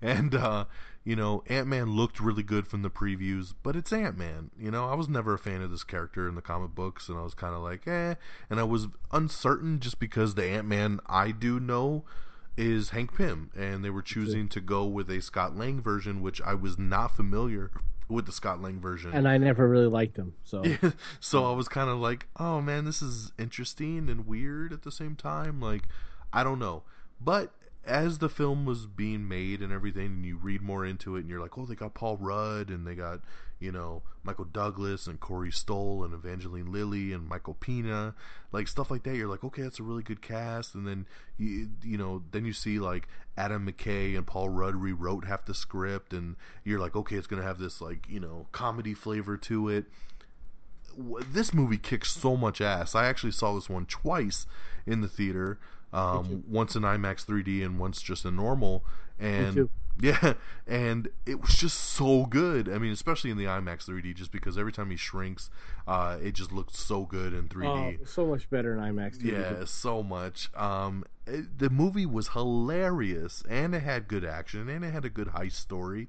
[0.02, 0.66] And, uh,
[1.04, 4.50] you know, Ant Man looked really good from the previews, but it's Ant Man.
[4.58, 7.18] You know, I was never a fan of this character in the comic books, and
[7.18, 8.16] I was kind of like, eh.
[8.50, 12.04] And I was uncertain just because the Ant Man I do know
[12.58, 16.42] is Hank Pym, and they were choosing to go with a Scott Lang version, which
[16.42, 17.70] I was not familiar
[18.08, 19.12] with the Scott Lang version.
[19.12, 20.34] And I never really liked him.
[20.44, 20.62] So
[21.20, 24.92] so I was kind of like, oh man, this is interesting and weird at the
[24.92, 25.60] same time.
[25.60, 25.82] Like,
[26.32, 26.82] I don't know.
[27.20, 27.52] But
[27.84, 31.28] as the film was being made and everything, and you read more into it, and
[31.30, 33.20] you're like, oh, they got Paul Rudd and they got,
[33.58, 38.14] you know, Michael Douglas and Corey Stoll and Evangeline Lilly and Michael Pena,
[38.52, 39.16] like stuff like that.
[39.16, 40.74] You're like, okay, that's a really good cast.
[40.74, 41.06] And then
[41.38, 45.54] you, you know, then you see like Adam McKay and Paul Rudd rewrote half the
[45.54, 49.68] script, and you're like, okay, it's gonna have this like, you know, comedy flavor to
[49.70, 49.86] it
[51.32, 52.94] this movie kicks so much ass.
[52.94, 54.46] I actually saw this one twice
[54.86, 55.58] in the theater.
[55.92, 58.84] Um, once in IMAX 3D and once just in normal.
[59.18, 59.68] And.
[60.00, 60.34] Yeah,
[60.66, 62.68] and it was just so good.
[62.68, 65.50] I mean, especially in the IMAX 3D, just because every time he shrinks,
[65.86, 67.98] uh, it just looked so good in 3D.
[68.00, 69.20] oh, so much better in IMAX.
[69.20, 70.50] too, Yeah, so much.
[70.54, 75.10] Um, it- the movie was hilarious, and it had good action, and it had a
[75.10, 76.08] good heist story.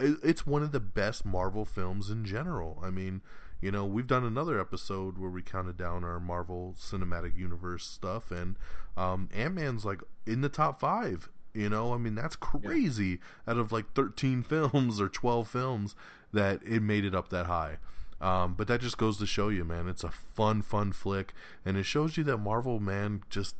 [0.00, 2.80] It, it's one of the best Marvel films in general.
[2.84, 3.20] I mean,
[3.60, 8.30] you know, we've done another episode where we counted down our Marvel Cinematic Universe stuff,
[8.30, 8.56] and
[8.96, 11.28] um, Ant Man's like in the top five.
[11.58, 13.18] You know, I mean, that's crazy.
[13.48, 15.96] Out of like 13 films or 12 films,
[16.32, 17.78] that it made it up that high.
[18.20, 21.34] Um, but that just goes to show you, man, it's a fun, fun flick,
[21.64, 23.56] and it shows you that Marvel, man, just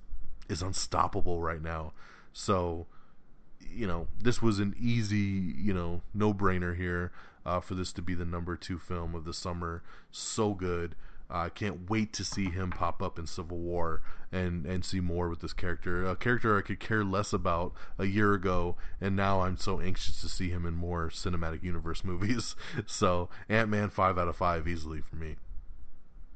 [0.49, 1.93] is unstoppable right now.
[2.33, 2.87] So,
[3.69, 5.17] you know, this was an easy,
[5.59, 7.11] you know, no brainer here
[7.45, 9.83] uh, for this to be the number two film of the summer.
[10.13, 10.95] So good.
[11.31, 14.03] I can't wait to see him pop up in Civil War
[14.33, 16.07] and and see more with this character.
[16.07, 20.21] A character I could care less about a year ago, and now I'm so anxious
[20.23, 22.57] to see him in more cinematic universe movies.
[22.87, 25.37] So Ant Man five out of five easily for me.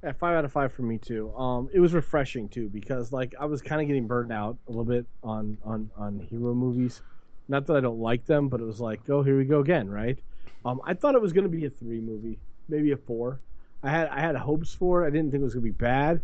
[0.03, 1.32] Yeah, five out of five for me too.
[1.36, 4.70] Um, it was refreshing too because like I was kind of getting burned out a
[4.70, 7.03] little bit on on on hero movies.
[7.49, 9.88] Not that I don't like them, but it was like, oh, here we go again,
[9.88, 10.18] right?
[10.64, 12.38] Um, I thought it was going to be a three movie,
[12.68, 13.40] maybe a four.
[13.82, 15.06] I had I had hopes for it.
[15.06, 16.20] I didn't think it was going to be bad,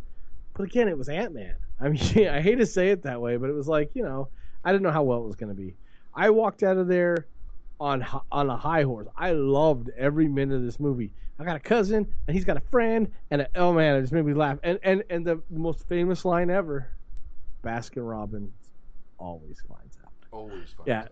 [0.55, 1.55] but again, it was Ant Man.
[1.81, 4.29] I mean, I hate to say it that way, but it was like you know,
[4.65, 5.75] I didn't know how well it was going to be.
[6.15, 7.27] I walked out of there
[7.81, 9.09] on on a high horse.
[9.17, 11.11] I loved every minute of this movie.
[11.39, 14.13] I got a cousin, and he's got a friend, and a, oh man, it just
[14.13, 14.59] made me laugh.
[14.63, 16.91] And and and the most famous line ever,
[17.63, 18.53] Baskin Robbins
[19.19, 20.13] always finds out.
[20.31, 20.87] Always fun.
[20.87, 21.09] Yeah.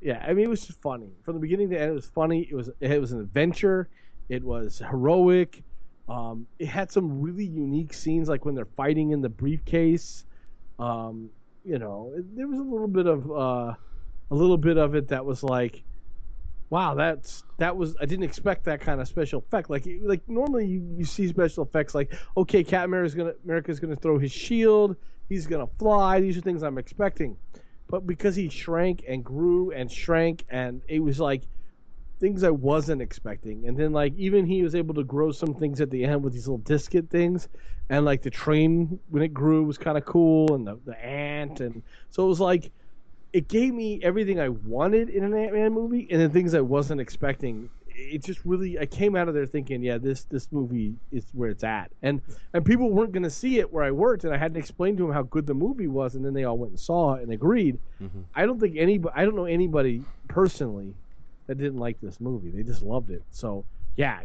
[0.00, 1.90] Yeah, I mean it was just funny from the beginning to end.
[1.90, 2.46] It was funny.
[2.48, 3.88] It was it was an adventure.
[4.28, 5.62] It was heroic.
[6.08, 10.24] Um, it had some really unique scenes, like when they're fighting in the briefcase.
[10.78, 11.30] Um,
[11.64, 13.74] you know, it, there was a little bit of uh,
[14.30, 15.82] a little bit of it that was like,
[16.70, 19.68] wow, that's that was I didn't expect that kind of special effect.
[19.68, 23.96] Like like normally you, you see special effects like, okay, Cat America's gonna America's gonna
[23.96, 24.96] throw his shield,
[25.28, 26.20] he's gonna fly.
[26.20, 27.36] These are things I'm expecting
[27.88, 31.42] but because he shrank and grew and shrank and it was like
[32.20, 33.66] things I wasn't expecting.
[33.68, 36.32] And then like even he was able to grow some things at the end with
[36.32, 37.48] these little discus things
[37.88, 41.60] and like the train when it grew was kind of cool and the, the ant
[41.60, 42.70] and so it was like
[43.32, 47.00] it gave me everything I wanted in an Ant-Man movie and the things I wasn't
[47.00, 47.68] expecting.
[47.88, 51.50] It just really I came out of there thinking, yeah, this this movie is where
[51.50, 51.90] it's at.
[52.02, 52.22] And
[52.54, 54.96] and people weren't going to see it where I worked and I had to explain
[54.96, 57.22] to them how good the movie was and then they all went and saw it
[57.22, 57.78] and agreed.
[58.02, 58.24] Mhm.
[58.34, 60.94] I don't think anybody I don't know anybody personally
[61.48, 62.50] that didn't like this movie.
[62.50, 63.22] They just loved it.
[63.32, 63.64] So,
[63.96, 64.22] yeah,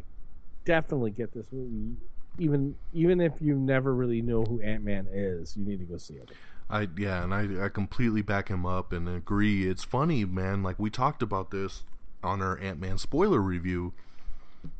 [0.66, 1.96] definitely get this movie
[2.40, 6.16] even even if you never really know who Ant-Man is, you need to go see
[6.16, 6.32] it.
[6.70, 9.70] I yeah, and I I completely back him up and agree.
[9.70, 10.64] It's funny, man.
[10.64, 11.84] Like we talked about this
[12.24, 13.94] on our Ant Man spoiler review,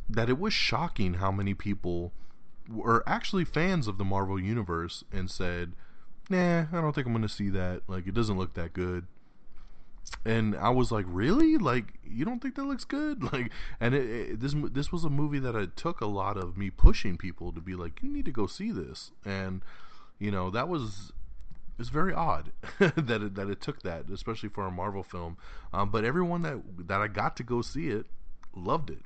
[0.10, 2.12] that it was shocking how many people
[2.70, 5.74] were actually fans of the Marvel universe and said,
[6.30, 7.82] "Nah, I don't think I'm going to see that.
[7.88, 9.06] Like it doesn't look that good."
[10.26, 11.58] And I was like, "Really?
[11.58, 15.10] Like you don't think that looks good?" Like, and it, it, this this was a
[15.10, 18.26] movie that it took a lot of me pushing people to be like, "You need
[18.26, 19.62] to go see this," and
[20.20, 21.12] you know that was
[21.80, 25.38] it's very odd that it, that it took that, especially for a Marvel film.
[25.74, 28.06] Um, but everyone that that I got to go see it
[28.56, 29.02] loved it.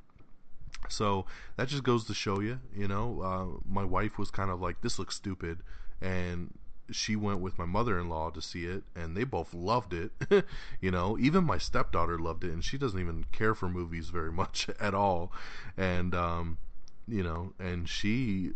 [0.88, 4.60] So that just goes to show you, you know, uh, my wife was kind of
[4.60, 5.58] like, "This looks stupid,"
[6.00, 6.56] and
[6.90, 10.12] she went with my mother-in-law to see it, and they both loved it.
[10.80, 14.32] you know, even my stepdaughter loved it, and she doesn't even care for movies very
[14.42, 15.32] much at all.
[15.76, 16.58] And um,
[17.06, 18.52] you know, and she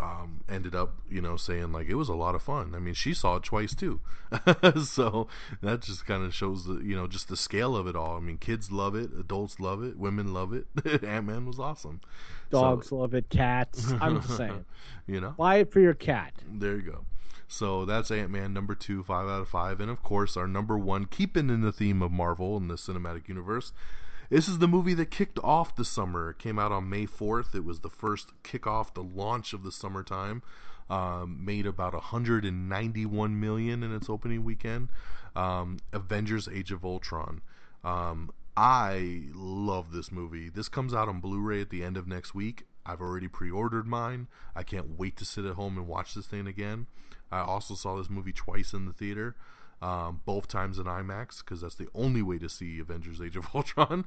[0.00, 2.74] um, ended up, you know, saying like it was a lot of fun.
[2.74, 4.00] I mean, she saw it twice too,
[4.84, 5.26] so
[5.62, 8.16] that just kind of shows the, you know, just the scale of it all.
[8.16, 10.66] I mean, kids love it, adults love it, women love it.
[11.02, 12.00] Ant Man was awesome.
[12.50, 13.92] Dogs So- love it, cats.
[14.00, 14.64] I'm just saying,
[15.06, 16.32] you know, buy it for your cat.
[16.48, 17.04] there you go.
[17.48, 20.78] So that's Ant Man number two, five out of five, and of course our number
[20.78, 23.72] one, keeping in the theme of Marvel and the cinematic universe.
[24.28, 26.30] This is the movie that kicked off the summer.
[26.30, 27.54] It came out on May 4th.
[27.54, 30.42] It was the first kickoff, the launch of the summertime.
[30.90, 34.88] Um, made about 191 million in its opening weekend.
[35.34, 37.40] Um, Avengers: Age of Ultron.
[37.84, 40.48] Um, I love this movie.
[40.48, 42.64] This comes out on Blu-ray at the end of next week.
[42.84, 44.28] I've already pre-ordered mine.
[44.56, 46.86] I can't wait to sit at home and watch this thing again.
[47.30, 49.36] I also saw this movie twice in the theater
[49.80, 53.46] um, both times in IMAX because that's the only way to see Avengers: Age of
[53.54, 54.04] Ultron,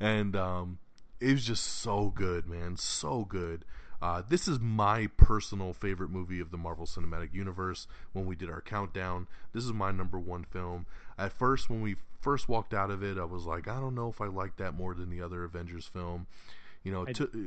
[0.00, 0.78] and um,
[1.20, 3.64] it was just so good, man, so good.
[4.02, 7.86] Uh, this is my personal favorite movie of the Marvel Cinematic Universe.
[8.12, 10.84] When we did our countdown, this is my number one film.
[11.18, 14.10] At first, when we first walked out of it, I was like, I don't know
[14.10, 16.26] if I like that more than the other Avengers film.
[16.82, 17.06] You know,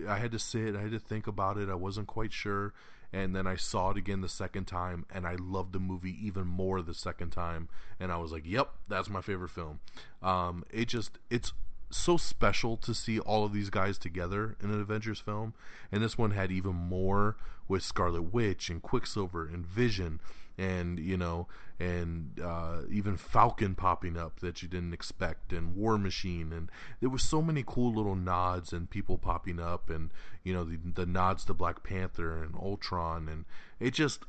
[0.09, 1.69] I had to sit, I had to think about it.
[1.69, 2.73] I wasn't quite sure
[3.11, 6.47] and then I saw it again the second time, and I loved the movie even
[6.47, 9.79] more the second time, and I was like, "Yep, that's my favorite film."
[10.21, 11.53] Um, it just it's
[11.91, 15.53] so special to see all of these guys together in an Avengers film,
[15.91, 17.35] and this one had even more
[17.67, 20.19] with Scarlet Witch and Quicksilver and Vision,
[20.59, 21.47] and you know,
[21.79, 27.09] and uh, even Falcon popping up that you didn't expect, and War Machine, and there
[27.09, 30.11] was so many cool little nods and people popping up, and
[30.43, 33.45] you know the, the nods to Black Panther and Ultron, and
[33.79, 34.25] it just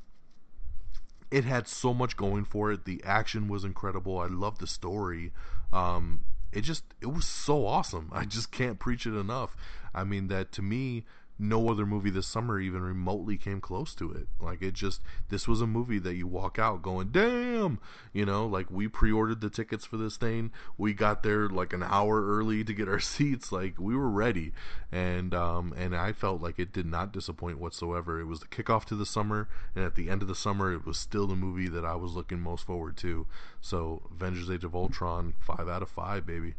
[1.32, 2.84] it had so much going for it.
[2.84, 4.18] The action was incredible.
[4.18, 5.32] I loved the story.
[5.72, 6.20] Um,
[6.52, 8.08] it just it was so awesome.
[8.12, 9.56] I just can't preach it enough.
[9.92, 11.04] I mean that to me,
[11.40, 14.28] no other movie this summer even remotely came close to it.
[14.40, 17.78] Like it just this was a movie that you walk out going, "Damn!"
[18.12, 20.52] You know, like we pre-ordered the tickets for this thing.
[20.76, 23.50] We got there like an hour early to get our seats.
[23.50, 24.52] Like we were ready,
[24.92, 28.20] and um, and I felt like it did not disappoint whatsoever.
[28.20, 30.84] It was the kickoff to the summer, and at the end of the summer, it
[30.84, 33.26] was still the movie that I was looking most forward to.
[33.60, 36.54] So, Avengers: Age of Ultron, five out of five, baby.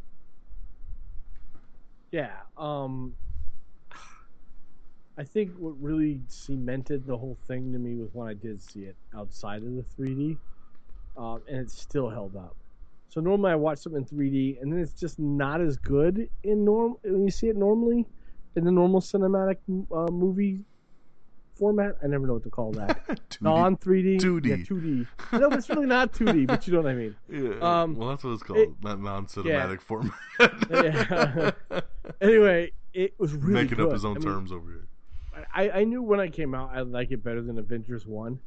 [2.12, 2.32] Yeah.
[2.58, 3.16] Um,
[5.18, 8.82] I think what really cemented the whole thing to me was when I did see
[8.82, 10.38] it outside of the 3D,
[11.18, 12.56] um, and it still held up.
[13.10, 16.64] So normally I watch something in 3D, and then it's just not as good in
[16.64, 18.06] norm when you see it normally
[18.56, 19.58] in the normal cinematic
[19.94, 20.62] uh, movie
[21.56, 21.98] format.
[22.02, 23.02] I never know what to call that.
[23.42, 24.22] Non 3D.
[24.22, 24.46] 2D.
[24.46, 25.08] Yeah, 2D.
[25.40, 27.16] No, but it's really not 2D, but you know what I mean.
[27.30, 30.14] Yeah, Um, well, that's what it's called, it- not non-cinematic format.
[30.70, 31.82] Yeah.
[32.22, 33.88] Anyway, it was really Making good.
[33.88, 34.88] up his own I mean, terms over here.
[35.54, 38.40] I, I knew when I came out I'd like it better than Avengers One,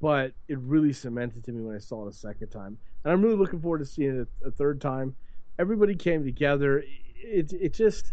[0.00, 3.22] but it really cemented to me when I saw it a second time, and I'm
[3.22, 5.14] really looking forward to seeing it a, a third time.
[5.58, 6.84] Everybody came together.
[7.16, 8.12] It it just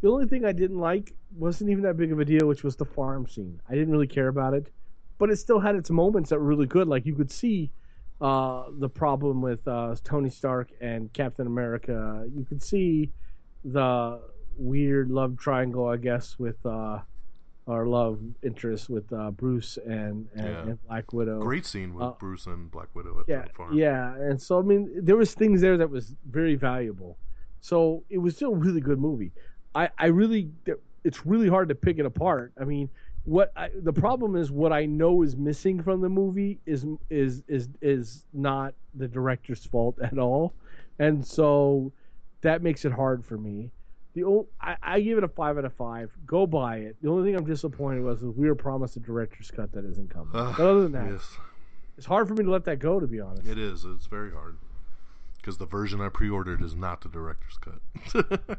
[0.00, 2.76] the only thing I didn't like wasn't even that big of a deal, which was
[2.76, 3.60] the farm scene.
[3.68, 4.70] I didn't really care about it,
[5.18, 6.88] but it still had its moments that were really good.
[6.88, 7.70] Like you could see
[8.20, 12.26] uh, the problem with uh, Tony Stark and Captain America.
[12.34, 13.10] You could see
[13.64, 14.20] the
[14.56, 16.98] weird love triangle, I guess, with uh,
[17.68, 20.62] our love interest with uh, Bruce and, and, Yeah.
[20.62, 21.40] and Black Widow.
[21.40, 23.74] Great scene with Uh, Bruce and Black Widow at Yeah, the farm.
[23.74, 27.16] yeah, and so I mean, there was things there that was very valuable.
[27.60, 29.30] So it was still a really good movie.
[29.74, 30.50] I, I really,
[31.04, 32.52] it's really hard to pick it apart.
[32.60, 32.90] I mean,
[33.24, 37.44] what I, the problem is, what I know is missing from the movie is is
[37.46, 40.52] is is not the director's fault at all,
[40.98, 41.92] and so
[42.40, 43.70] that makes it hard for me.
[44.14, 46.10] The only, I, I give it a five out of five.
[46.26, 46.96] Go buy it.
[47.00, 50.32] The only thing I'm disappointed was we were promised a director's cut that isn't coming.
[50.34, 51.36] Ah, but other than that, yes,
[51.96, 53.00] it's hard for me to let that go.
[53.00, 53.46] To be honest.
[53.46, 53.84] it is.
[53.84, 54.56] It's very hard
[55.36, 58.58] because the version I pre-ordered is not the director's cut.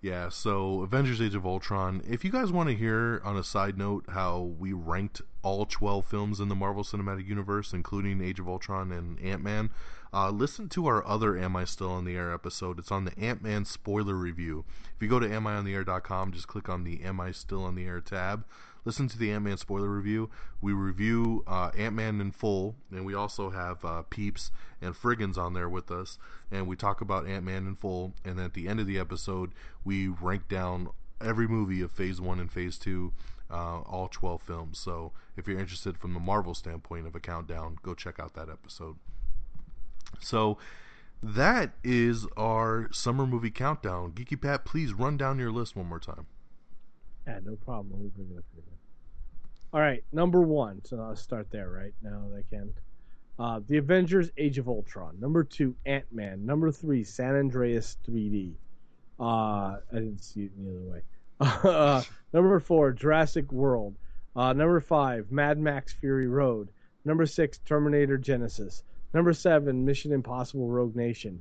[0.00, 0.28] yeah.
[0.28, 2.02] So, Avengers: Age of Ultron.
[2.08, 6.04] If you guys want to hear, on a side note, how we ranked all 12
[6.04, 9.70] films in the Marvel Cinematic Universe, including Age of Ultron and Ant Man,
[10.12, 12.78] uh, listen to our other Am I Still on the Air episode.
[12.78, 14.64] It's on the Ant Man spoiler review.
[14.96, 18.00] If you go to amiontheair.com, just click on the Am I Still on the Air
[18.00, 18.44] tab.
[18.84, 20.30] Listen to the Ant Man spoiler review.
[20.60, 24.50] We review uh, Ant Man in full, and we also have uh, Peeps
[24.80, 26.18] and Friggins on there with us.
[26.50, 28.14] And we talk about Ant Man in full.
[28.24, 29.52] And at the end of the episode,
[29.84, 30.88] we rank down
[31.20, 33.12] every movie of Phase 1 and Phase 2
[33.50, 34.78] uh, all 12 films.
[34.78, 38.48] So if you're interested from the Marvel standpoint of a countdown, go check out that
[38.48, 38.96] episode.
[40.20, 40.58] So
[41.22, 44.12] that is our summer movie countdown.
[44.12, 46.26] Geeky Pat, please run down your list one more time.
[47.26, 47.92] Yeah, no problem.
[47.92, 48.62] Let me bring it up here.
[49.72, 50.82] All right, number one.
[50.84, 52.24] So I'll start there right now.
[52.36, 52.72] I can.
[53.38, 55.18] Uh, the Avengers: Age of Ultron.
[55.20, 56.46] Number two, Ant Man.
[56.46, 58.54] Number three, San Andreas 3D.
[59.20, 61.02] Uh, I didn't see it the other way.
[61.40, 62.02] uh,
[62.32, 63.94] number four, Jurassic World.
[64.34, 66.68] Uh, number five, Mad Max Fury Road.
[67.04, 68.82] Number six, Terminator Genisys.
[69.14, 71.40] Number seven, Mission Impossible Rogue Nation.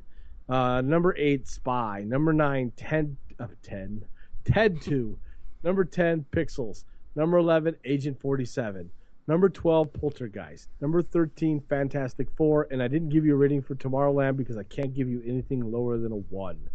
[0.50, 2.04] Uh, number eight, Spy.
[2.06, 4.06] Number nine, Ted, uh, Ted,
[4.46, 5.18] Ted 2.
[5.64, 6.84] Number 10, Pixels.
[7.16, 8.90] Number 11, Agent 47.
[9.28, 10.70] Number 12, Poltergeist.
[10.80, 12.68] Number 13, Fantastic Four.
[12.72, 15.70] And I didn't give you a rating for Tomorrowland because I can't give you anything
[15.72, 16.70] lower than a 1.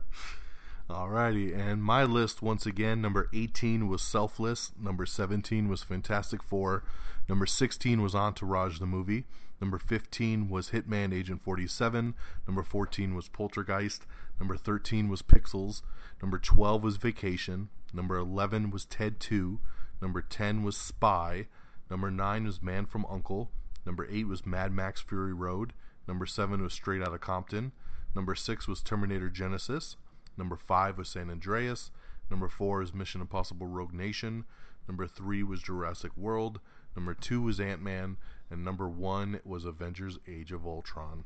[0.89, 6.83] Alrighty, and my list once again number 18 was Selfless, number 17 was Fantastic Four,
[7.29, 9.23] number 16 was Entourage the movie,
[9.61, 12.15] number 15 was Hitman Agent 47,
[12.47, 14.05] number 14 was Poltergeist,
[14.39, 15.83] number 13 was Pixels,
[16.21, 19.59] number 12 was Vacation, number 11 was Ted 2,
[20.01, 21.47] number 10 was Spy,
[21.89, 23.51] number 9 was Man from Uncle,
[23.85, 25.71] number 8 was Mad Max Fury Road,
[26.07, 27.71] number 7 was Straight Outta Compton,
[28.15, 29.95] number 6 was Terminator Genisys,
[30.37, 31.91] Number five was San Andreas.
[32.29, 34.45] Number four is Mission Impossible Rogue Nation.
[34.87, 36.61] Number three was Jurassic World.
[36.95, 38.17] Number two was Ant Man.
[38.51, 41.23] And number one was Avengers Age of Ultron.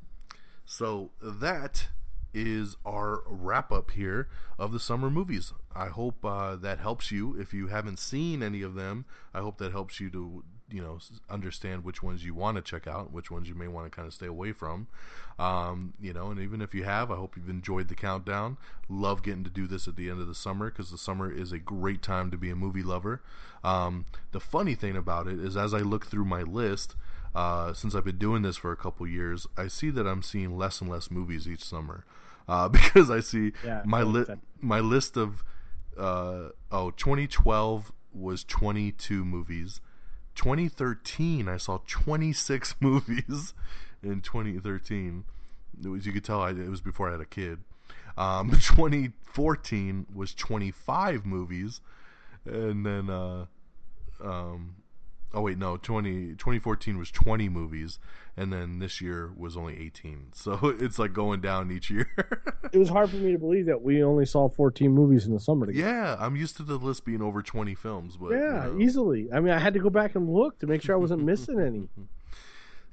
[0.66, 1.88] So that
[2.36, 4.28] is our wrap up here
[4.60, 5.54] of the summer movies.
[5.74, 7.40] I hope uh, that helps you.
[7.40, 10.98] If you haven't seen any of them, I hope that helps you to you know
[11.30, 14.08] understand which ones you want to check out, which ones you may want to kind
[14.08, 14.88] of stay away from.
[15.40, 18.58] Um, you know, and even if you have, I hope you've enjoyed the countdown.
[18.90, 21.52] Love getting to do this at the end of the summer because the summer is
[21.52, 23.22] a great time to be a movie lover.
[23.64, 26.96] Um, the funny thing about it is, as I look through my list,
[27.36, 30.58] uh, since I've been doing this for a couple years, I see that I'm seeing
[30.58, 32.06] less and less movies each summer.
[32.48, 34.26] uh, because I see Yeah, my I li-
[34.62, 35.44] my list of
[35.98, 39.82] uh, oh 2012 was 22 movies.
[40.36, 43.54] 2013 I saw 26 movies
[44.04, 45.26] in 2013.
[45.84, 47.60] It was you could tell I, it was before I had a kid.
[48.18, 51.82] Um, 2014 was 25 movies,
[52.46, 53.46] and then uh,
[54.24, 54.76] um,
[55.36, 58.00] oh wait no 20 2014 was 20 movies,
[58.38, 60.28] and then this year was only 18.
[60.34, 62.08] So it's like going down each year.
[62.74, 65.40] It was hard for me to believe that we only saw 14 movies in the
[65.40, 65.88] summer together.
[65.88, 69.30] yeah, I'm used to the list being over 20 films, but Yeah, you know, easily.
[69.32, 71.60] I mean, I had to go back and look to make sure I wasn't missing
[71.62, 71.88] any.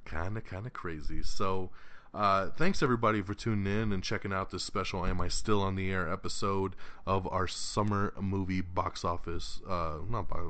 [0.05, 1.23] kind of kind of crazy.
[1.23, 1.71] So.
[2.15, 5.77] Uh, thanks everybody for tuning in and checking out this special "Am I Still on
[5.77, 6.77] the Air" episode
[7.07, 10.43] of our summer movie box office, uh, not box,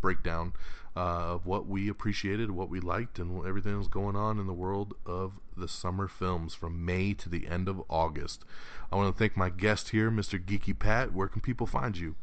[0.00, 0.54] breakdown
[0.96, 4.52] uh, of what we appreciated, what we liked, and everything that's going on in the
[4.52, 8.44] world of the summer films from May to the end of August.
[8.90, 10.42] I want to thank my guest here, Mr.
[10.42, 11.12] Geeky Pat.
[11.12, 12.16] Where can people find you?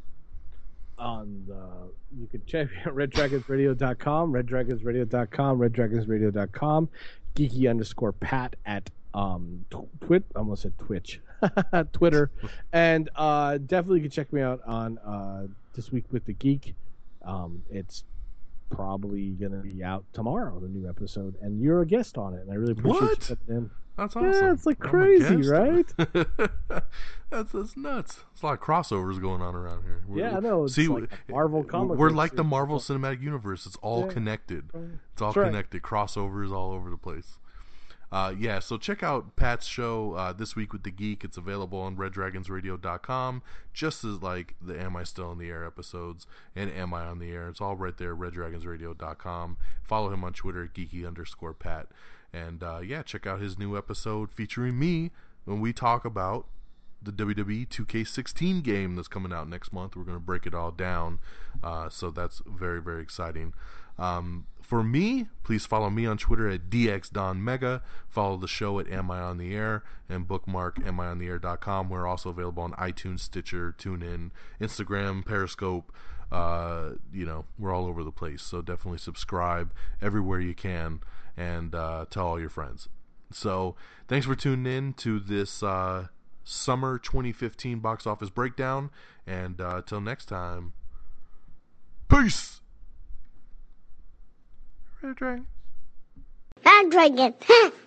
[0.99, 6.89] on the you can check out reddragonsradio.com reddragonsradio.com reddragonsradio.com
[7.35, 9.63] geeky underscore pat at um
[10.01, 11.21] twit almost said twitch
[11.93, 12.31] twitter
[12.73, 15.45] and uh definitely you can check me out on uh
[15.75, 16.73] this week with the geek
[17.23, 18.03] um it's
[18.69, 22.51] probably gonna be out tomorrow the new episode and you're a guest on it and
[22.51, 23.29] i really appreciate What?
[23.29, 25.85] you coming in That's Yeah, it's like crazy, right?
[27.31, 28.19] that's that's nuts.
[28.33, 30.03] It's a lot of crossovers going on around here.
[30.07, 32.43] We're- Yeah, I know, it's See, like Marvel comic We're like the.
[32.43, 33.65] Marvel Cinematic Universe.
[33.65, 34.13] It's all Yeah.
[34.13, 34.69] connected.
[35.13, 35.47] It's all right.
[35.47, 35.81] connected.
[35.81, 37.39] Crossovers all over the place.
[38.11, 41.23] Uh, yeah, so check out Pat's show uh, this week with the Geek.
[41.25, 43.41] It's available on RedDragonsRadio.com,
[43.73, 47.19] just as like the Am I Still in the Air episodes and Am I on
[47.19, 47.49] the Air.
[47.49, 49.57] It's all right there, RedDragonsRadio.com.
[49.83, 51.87] Follow him on Twitter at geeky underscore Pat,
[52.31, 55.11] and uh, yeah, check out his new episode featuring me
[55.43, 56.45] when we talk about
[57.01, 59.95] the WWE 2K16 game that's coming out next month.
[59.95, 61.19] We're going to break it all down.
[61.63, 63.53] Uh, so that's very, very exciting.
[63.99, 67.81] Um, for me, please follow me on Twitter at DXDonMega.
[68.09, 71.89] Follow the show at Am I On The Air and bookmark amiontheair.com.
[71.89, 75.93] We're also available on iTunes, Stitcher, TuneIn, Instagram, Periscope.
[76.33, 78.41] Uh, you know, we're all over the place.
[78.41, 80.99] So definitely subscribe everywhere you can
[81.37, 82.89] and uh, tell all your friends.
[83.31, 83.75] So
[84.09, 86.07] thanks for tuning in to this uh,
[86.43, 88.89] summer 2015 box office breakdown.
[89.25, 90.73] And uh, next time,
[92.09, 92.59] peace.
[95.07, 97.33] Red Dragon.